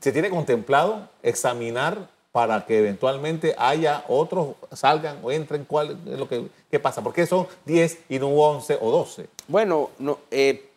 ¿Se 0.00 0.12
tiene 0.12 0.30
contemplado 0.30 1.08
examinar 1.22 2.08
para 2.32 2.64
que 2.64 2.78
eventualmente 2.78 3.54
haya 3.58 4.04
otros, 4.08 4.54
salgan 4.72 5.18
o 5.22 5.32
entren? 5.32 5.64
¿Cuál 5.64 5.98
es 6.06 6.18
lo 6.18 6.28
que 6.28 6.46
qué 6.70 6.78
pasa? 6.78 7.02
¿Por 7.02 7.12
qué 7.12 7.26
son 7.26 7.46
10 7.64 7.98
y 8.08 8.18
no 8.18 8.28
11 8.28 8.78
o 8.80 8.90
12? 8.90 9.26
Bueno, 9.48 9.90
no, 9.98 10.18
eh, 10.30 10.69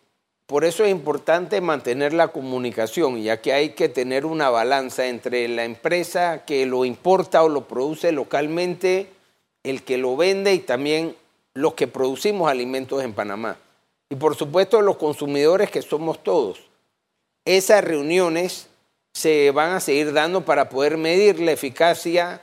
por 0.46 0.66
eso 0.66 0.84
es 0.84 0.92
importante 0.92 1.62
mantener 1.62 2.14
la 2.14 2.28
comunicación, 2.28 3.22
ya 3.22 3.42
que 3.42 3.54
hay 3.54 3.70
que 3.70 3.90
tener 3.90 4.26
una 4.26 4.50
balanza 4.50 5.08
entre 5.08 5.48
la 5.48 5.64
empresa 5.64 6.44
que 6.46 6.66
lo 6.66 6.86
importa 6.86 7.44
o 7.44 7.50
lo 7.50 7.68
produce 7.68 8.12
localmente, 8.12 9.10
el 9.64 9.84
que 9.84 9.98
lo 9.98 10.18
vende 10.18 10.54
y 10.54 10.60
también 10.60 11.16
los 11.54 11.76
que 11.76 11.88
producimos 11.88 12.50
alimentos 12.50 13.04
en 13.04 13.14
Panamá. 13.14 13.58
Y 14.10 14.16
por 14.16 14.36
supuesto 14.36 14.82
los 14.82 14.98
consumidores 14.98 15.72
que 15.72 15.82
somos 15.82 16.22
todos. 16.22 16.60
Esas 17.46 17.84
reuniones 17.84 18.68
se 19.14 19.52
van 19.52 19.72
a 19.72 19.80
seguir 19.80 20.12
dando 20.12 20.44
para 20.44 20.70
poder 20.70 20.98
medir 20.98 21.40
la 21.40 21.52
eficacia 21.52 22.42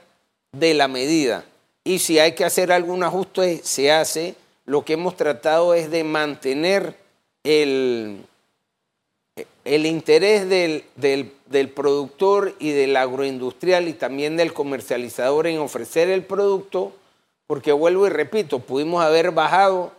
de 0.51 0.73
la 0.73 0.87
medida. 0.87 1.45
Y 1.83 1.99
si 1.99 2.19
hay 2.19 2.33
que 2.33 2.45
hacer 2.45 2.71
algún 2.71 3.03
ajuste, 3.03 3.61
se 3.63 3.91
hace. 3.91 4.35
Lo 4.65 4.85
que 4.85 4.93
hemos 4.93 5.17
tratado 5.17 5.73
es 5.73 5.91
de 5.91 6.03
mantener 6.03 6.95
el, 7.43 8.23
el 9.65 9.85
interés 9.85 10.47
del, 10.49 10.83
del, 10.95 11.69
productor 11.69 12.55
y 12.59 12.71
del 12.71 12.95
agroindustrial 12.95 13.87
y 13.87 13.93
también 13.93 14.37
del 14.37 14.53
comercializador 14.53 15.47
en 15.47 15.59
ofrecer 15.59 16.09
el 16.09 16.23
producto, 16.23 16.93
porque 17.47 17.71
vuelvo 17.71 18.07
y 18.07 18.09
repito, 18.09 18.59
pudimos 18.59 19.03
haber 19.03 19.31
bajado 19.31 19.91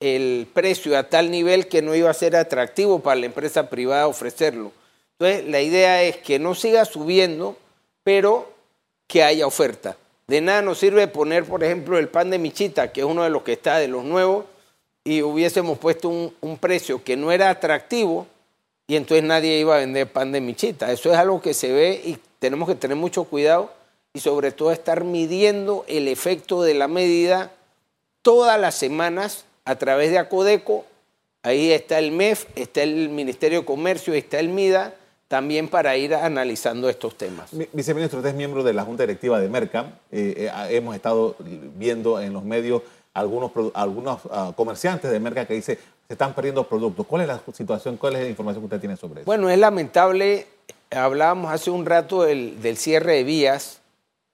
el 0.00 0.46
precio 0.52 0.98
a 0.98 1.08
tal 1.08 1.30
nivel 1.30 1.68
que 1.68 1.82
no 1.82 1.94
iba 1.94 2.10
a 2.10 2.14
ser 2.14 2.36
atractivo 2.36 3.00
para 3.00 3.20
la 3.20 3.26
empresa 3.26 3.70
privada 3.70 4.06
ofrecerlo. 4.06 4.72
Entonces, 5.18 5.48
la 5.48 5.62
idea 5.62 6.02
es 6.02 6.18
que 6.18 6.38
no 6.38 6.54
siga 6.54 6.84
subiendo, 6.84 7.56
pero 8.02 8.52
que 9.06 9.22
haya 9.22 9.46
oferta. 9.46 9.96
De 10.26 10.40
nada 10.40 10.60
nos 10.60 10.78
sirve 10.78 11.06
poner, 11.06 11.44
por 11.44 11.62
ejemplo, 11.64 11.98
el 11.98 12.08
pan 12.08 12.30
de 12.30 12.38
michita, 12.38 12.92
que 12.92 13.00
es 13.00 13.06
uno 13.06 13.22
de 13.22 13.30
los 13.30 13.42
que 13.42 13.52
está 13.52 13.78
de 13.78 13.88
los 13.88 14.04
nuevos, 14.04 14.44
y 15.06 15.22
hubiésemos 15.22 15.78
puesto 15.78 16.08
un, 16.08 16.58
precio 16.58 17.04
que 17.04 17.16
no 17.16 17.30
era 17.30 17.48
atractivo 17.48 18.26
y 18.88 18.96
entonces 18.96 19.22
nadie 19.22 19.60
iba 19.60 19.76
a 19.76 19.78
vender 19.78 20.10
pan 20.10 20.32
de 20.32 20.40
michita. 20.40 20.90
Eso 20.90 21.12
es 21.12 21.16
algo 21.16 21.40
que 21.40 21.54
se 21.54 21.72
ve 21.72 22.02
y 22.04 22.18
tenemos 22.40 22.68
que 22.68 22.74
tener 22.74 22.96
mucho 22.96 23.22
cuidado 23.22 23.70
y 24.12 24.18
sobre 24.18 24.50
todo 24.50 24.72
estar 24.72 25.04
midiendo 25.04 25.84
el 25.86 26.08
efecto 26.08 26.60
de 26.62 26.74
la 26.74 26.88
medida 26.88 27.52
todas 28.22 28.60
las 28.60 28.74
semanas 28.74 29.44
a 29.64 29.76
través 29.76 30.10
de 30.10 30.18
Acodeco. 30.18 30.84
Ahí 31.44 31.70
está 31.70 32.00
el 32.00 32.10
MEF, 32.10 32.46
está 32.56 32.82
el 32.82 33.08
Ministerio 33.08 33.60
de 33.60 33.64
Comercio, 33.64 34.12
está 34.12 34.40
el 34.40 34.48
MIDA, 34.48 34.92
también 35.28 35.68
para 35.68 35.96
ir 35.96 36.16
analizando 36.16 36.88
estos 36.88 37.16
temas. 37.16 37.50
Viceministro, 37.72 38.18
usted 38.18 38.30
es 38.30 38.36
miembro 38.36 38.64
de 38.64 38.72
la 38.72 38.82
Junta 38.82 39.04
Directiva 39.04 39.38
de 39.38 39.48
Merca. 39.48 39.92
Eh, 40.10 40.50
eh, 40.50 40.50
hemos 40.70 40.96
estado 40.96 41.36
viendo 41.38 42.20
en 42.20 42.32
los 42.32 42.42
medios 42.42 42.82
algunos, 43.16 43.50
algunos 43.72 44.20
ah, 44.30 44.52
comerciantes 44.54 45.10
de 45.10 45.18
merca 45.18 45.46
que 45.46 45.54
dice 45.54 45.78
se 46.06 46.12
están 46.12 46.34
perdiendo 46.34 46.68
productos. 46.68 47.06
¿Cuál 47.06 47.22
es 47.22 47.28
la 47.28 47.40
situación? 47.52 47.96
¿Cuál 47.96 48.16
es 48.16 48.22
la 48.22 48.28
información 48.28 48.62
que 48.62 48.66
usted 48.66 48.80
tiene 48.80 48.96
sobre 48.96 49.22
eso? 49.22 49.26
Bueno, 49.26 49.48
es 49.48 49.58
lamentable. 49.58 50.46
Hablábamos 50.90 51.50
hace 51.50 51.70
un 51.70 51.86
rato 51.86 52.22
del, 52.22 52.76
cierre 52.76 53.14
de 53.14 53.24
vías. 53.24 53.80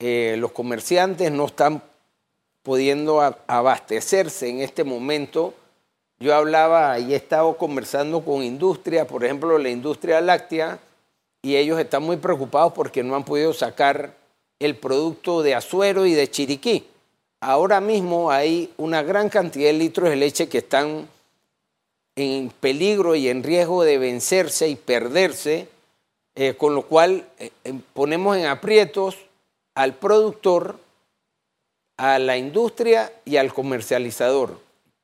Eh, 0.00 0.34
los 0.38 0.52
comerciantes 0.52 1.30
no 1.30 1.46
están 1.46 1.80
pudiendo 2.62 3.20
abastecerse 3.46 4.50
en 4.50 4.60
este 4.60 4.84
momento. 4.84 5.54
Yo 6.18 6.34
hablaba 6.34 6.98
y 6.98 7.14
he 7.14 7.16
estado 7.16 7.56
conversando 7.56 8.24
con 8.24 8.42
industria, 8.42 9.06
por 9.06 9.24
ejemplo, 9.24 9.56
la 9.58 9.70
industria 9.70 10.20
láctea, 10.20 10.78
y 11.40 11.56
ellos 11.56 11.80
están 11.80 12.02
muy 12.02 12.16
preocupados 12.16 12.72
porque 12.72 13.02
no 13.02 13.16
han 13.16 13.24
podido 13.24 13.52
sacar 13.52 14.14
el 14.58 14.76
producto 14.76 15.42
de 15.42 15.54
Azuero 15.54 16.04
y 16.04 16.12
de 16.12 16.30
Chiriquí. 16.30 16.86
Ahora 17.44 17.80
mismo 17.80 18.30
hay 18.30 18.72
una 18.76 19.02
gran 19.02 19.28
cantidad 19.28 19.66
de 19.66 19.72
litros 19.72 20.08
de 20.08 20.14
leche 20.14 20.48
que 20.48 20.58
están 20.58 21.08
en 22.14 22.50
peligro 22.60 23.16
y 23.16 23.28
en 23.28 23.42
riesgo 23.42 23.82
de 23.82 23.98
vencerse 23.98 24.68
y 24.68 24.76
perderse, 24.76 25.66
eh, 26.36 26.54
con 26.54 26.76
lo 26.76 26.82
cual 26.82 27.26
eh, 27.40 27.50
eh, 27.64 27.74
ponemos 27.94 28.36
en 28.36 28.46
aprietos 28.46 29.16
al 29.74 29.94
productor, 29.94 30.78
a 31.96 32.20
la 32.20 32.36
industria 32.36 33.12
y 33.24 33.38
al 33.38 33.52
comercializador. 33.52 34.60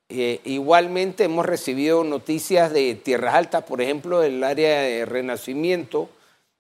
igualmente 0.09 1.25
hemos 1.25 1.45
recibido 1.45 2.05
noticias 2.05 2.73
de 2.73 2.95
tierras 2.95 3.35
altas, 3.35 3.65
por 3.65 3.83
ejemplo, 3.83 4.21
del 4.21 4.45
área 4.45 4.83
de 4.83 5.05
Renacimiento, 5.07 6.09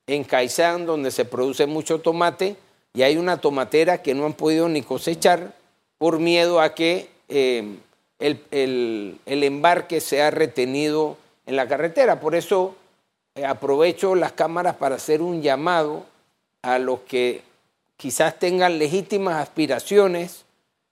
en 0.08 0.24
Caizán, 0.24 0.86
donde 0.86 1.12
se 1.12 1.24
produce 1.24 1.66
mucho 1.66 2.00
tomate, 2.00 2.56
y 2.94 3.02
hay 3.02 3.16
una 3.16 3.40
tomatera 3.40 4.02
que 4.02 4.14
no 4.14 4.26
han 4.26 4.32
podido 4.32 4.68
ni 4.68 4.82
cosechar 4.82 5.57
por 5.98 6.20
miedo 6.20 6.60
a 6.60 6.74
que 6.74 7.10
eh, 7.28 7.76
el, 8.18 9.18
embarque 9.26 10.00
sea 10.00 10.30
retenido 10.30 11.16
en 11.46 11.56
la 11.56 11.68
carretera. 11.68 12.20
Por 12.20 12.34
eso 12.34 12.76
eh, 13.34 13.44
aprovecho 13.44 14.14
las 14.14 14.32
cámaras 14.32 14.76
para 14.76 14.96
hacer 14.96 15.22
un 15.22 15.42
llamado 15.42 16.04
a 16.62 16.78
los 16.78 17.00
que 17.00 17.42
quizás 17.96 18.38
tengan 18.38 18.78
legítimas 18.78 19.36
aspiraciones 19.36 20.44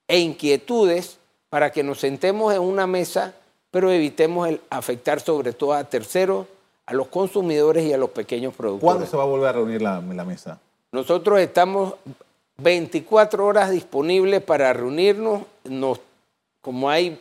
e 0.09 0.19
inquietudes 0.19 1.19
para 1.49 1.71
que 1.71 1.83
nos 1.83 2.01
sentemos 2.01 2.55
en 2.55 2.61
una 2.61 2.87
mesa, 2.87 3.35
pero 3.71 3.91
evitemos 3.91 4.49
el 4.49 4.61
afectar 4.71 5.21
sobre 5.21 5.53
todo 5.53 5.75
a 5.75 5.85
terceros, 5.85 6.47
a 6.87 6.95
los 6.95 7.09
consumidores 7.09 7.85
y 7.85 7.93
a 7.93 7.99
los 7.99 8.11
pequeños 8.11 8.55
productores. 8.55 8.85
¿Cuándo 8.85 9.07
se 9.07 9.17
va 9.17 9.23
a 9.23 9.27
volver 9.27 9.49
a 9.49 9.53
reunir 9.53 9.83
la, 9.83 10.01
la 10.01 10.25
mesa? 10.25 10.61
Nosotros 10.93 11.41
estamos 11.41 11.95
24 12.59 13.45
horas 13.45 13.71
disponibles 13.71 14.43
para 14.43 14.73
reunirnos. 14.73 15.43
Nos, 15.65 16.01
como 16.61 16.91
hay, 16.91 17.19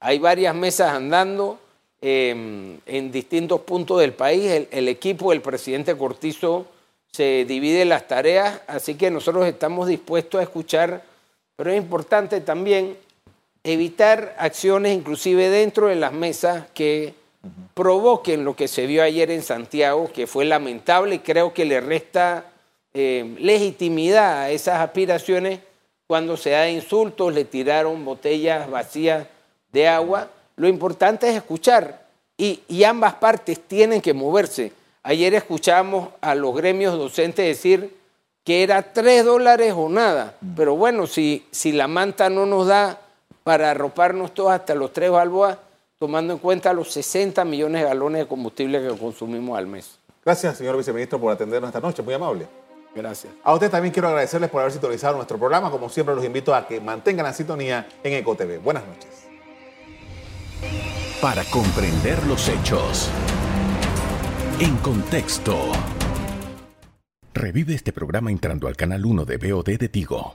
hay 0.00 0.18
varias 0.18 0.54
mesas 0.54 0.92
andando 0.92 1.58
eh, 2.00 2.78
en 2.86 3.10
distintos 3.10 3.60
puntos 3.62 4.00
del 4.00 4.12
país, 4.12 4.44
el, 4.50 4.68
el 4.70 4.88
equipo 4.88 5.30
del 5.30 5.40
presidente 5.40 5.96
Cortizo 5.96 6.66
se 7.10 7.44
divide 7.46 7.84
las 7.84 8.06
tareas, 8.06 8.60
así 8.66 8.94
que 8.94 9.10
nosotros 9.10 9.46
estamos 9.46 9.88
dispuestos 9.88 10.38
a 10.38 10.44
escuchar, 10.44 11.02
pero 11.56 11.72
es 11.72 11.76
importante 11.76 12.40
también 12.40 12.96
evitar 13.64 14.36
acciones 14.38 14.96
inclusive 14.96 15.48
dentro 15.48 15.88
de 15.88 15.96
las 15.96 16.12
mesas 16.12 16.66
que 16.74 17.14
provoquen 17.74 18.44
lo 18.44 18.54
que 18.54 18.68
se 18.68 18.86
vio 18.86 19.02
ayer 19.02 19.30
en 19.30 19.42
Santiago, 19.42 20.10
que 20.12 20.26
fue 20.26 20.44
lamentable 20.44 21.16
y 21.16 21.18
creo 21.20 21.52
que 21.52 21.64
le 21.64 21.80
resta 21.80 22.44
eh, 23.00 23.36
legitimidad 23.38 24.40
a 24.40 24.50
esas 24.50 24.80
aspiraciones 24.80 25.60
cuando 26.08 26.36
se 26.36 26.50
da 26.50 26.68
insultos, 26.68 27.32
le 27.32 27.44
tiraron 27.44 28.04
botellas 28.04 28.68
vacías 28.68 29.28
de 29.70 29.86
agua. 29.86 30.28
Lo 30.56 30.66
importante 30.66 31.28
es 31.28 31.36
escuchar 31.36 32.08
y, 32.36 32.60
y 32.66 32.82
ambas 32.82 33.14
partes 33.14 33.60
tienen 33.60 34.00
que 34.00 34.14
moverse. 34.14 34.72
Ayer 35.04 35.32
escuchamos 35.34 36.08
a 36.20 36.34
los 36.34 36.56
gremios 36.56 36.98
docentes 36.98 37.46
decir 37.46 37.96
que 38.42 38.64
era 38.64 38.82
tres 38.82 39.24
dólares 39.24 39.74
o 39.76 39.88
nada, 39.88 40.34
pero 40.56 40.74
bueno, 40.74 41.06
si, 41.06 41.46
si 41.52 41.70
la 41.70 41.86
manta 41.86 42.28
no 42.28 42.46
nos 42.46 42.66
da 42.66 42.98
para 43.44 43.70
arroparnos 43.70 44.34
todos 44.34 44.50
hasta 44.50 44.74
los 44.74 44.92
tres 44.92 45.12
balboas, 45.12 45.56
tomando 46.00 46.32
en 46.32 46.40
cuenta 46.40 46.72
los 46.72 46.90
60 46.90 47.44
millones 47.44 47.82
de 47.82 47.88
galones 47.88 48.22
de 48.22 48.26
combustible 48.26 48.82
que 48.82 48.98
consumimos 48.98 49.56
al 49.56 49.68
mes. 49.68 50.00
Gracias, 50.24 50.58
señor 50.58 50.76
viceministro, 50.76 51.20
por 51.20 51.32
atendernos 51.32 51.68
esta 51.68 51.80
noche. 51.80 52.02
Muy 52.02 52.14
amable. 52.14 52.48
Gracias. 52.94 53.32
A 53.44 53.54
usted 53.54 53.70
también 53.70 53.92
quiero 53.92 54.08
agradecerles 54.08 54.50
por 54.50 54.60
haber 54.60 54.72
sintonizado 54.72 55.16
nuestro 55.16 55.38
programa. 55.38 55.70
Como 55.70 55.88
siempre, 55.88 56.14
los 56.14 56.24
invito 56.24 56.54
a 56.54 56.66
que 56.66 56.80
mantengan 56.80 57.24
la 57.24 57.32
sintonía 57.32 57.88
en 58.02 58.12
EcoTV. 58.14 58.60
Buenas 58.62 58.84
noches. 58.86 59.28
Para 61.20 61.44
comprender 61.44 62.24
los 62.26 62.48
hechos. 62.48 63.10
En 64.60 64.76
contexto. 64.78 65.72
Revive 67.34 67.74
este 67.74 67.92
programa 67.92 68.30
entrando 68.30 68.66
al 68.66 68.76
canal 68.76 69.04
1 69.04 69.24
de 69.24 69.36
BOD 69.36 69.78
de 69.78 69.88
Tigo. 69.88 70.32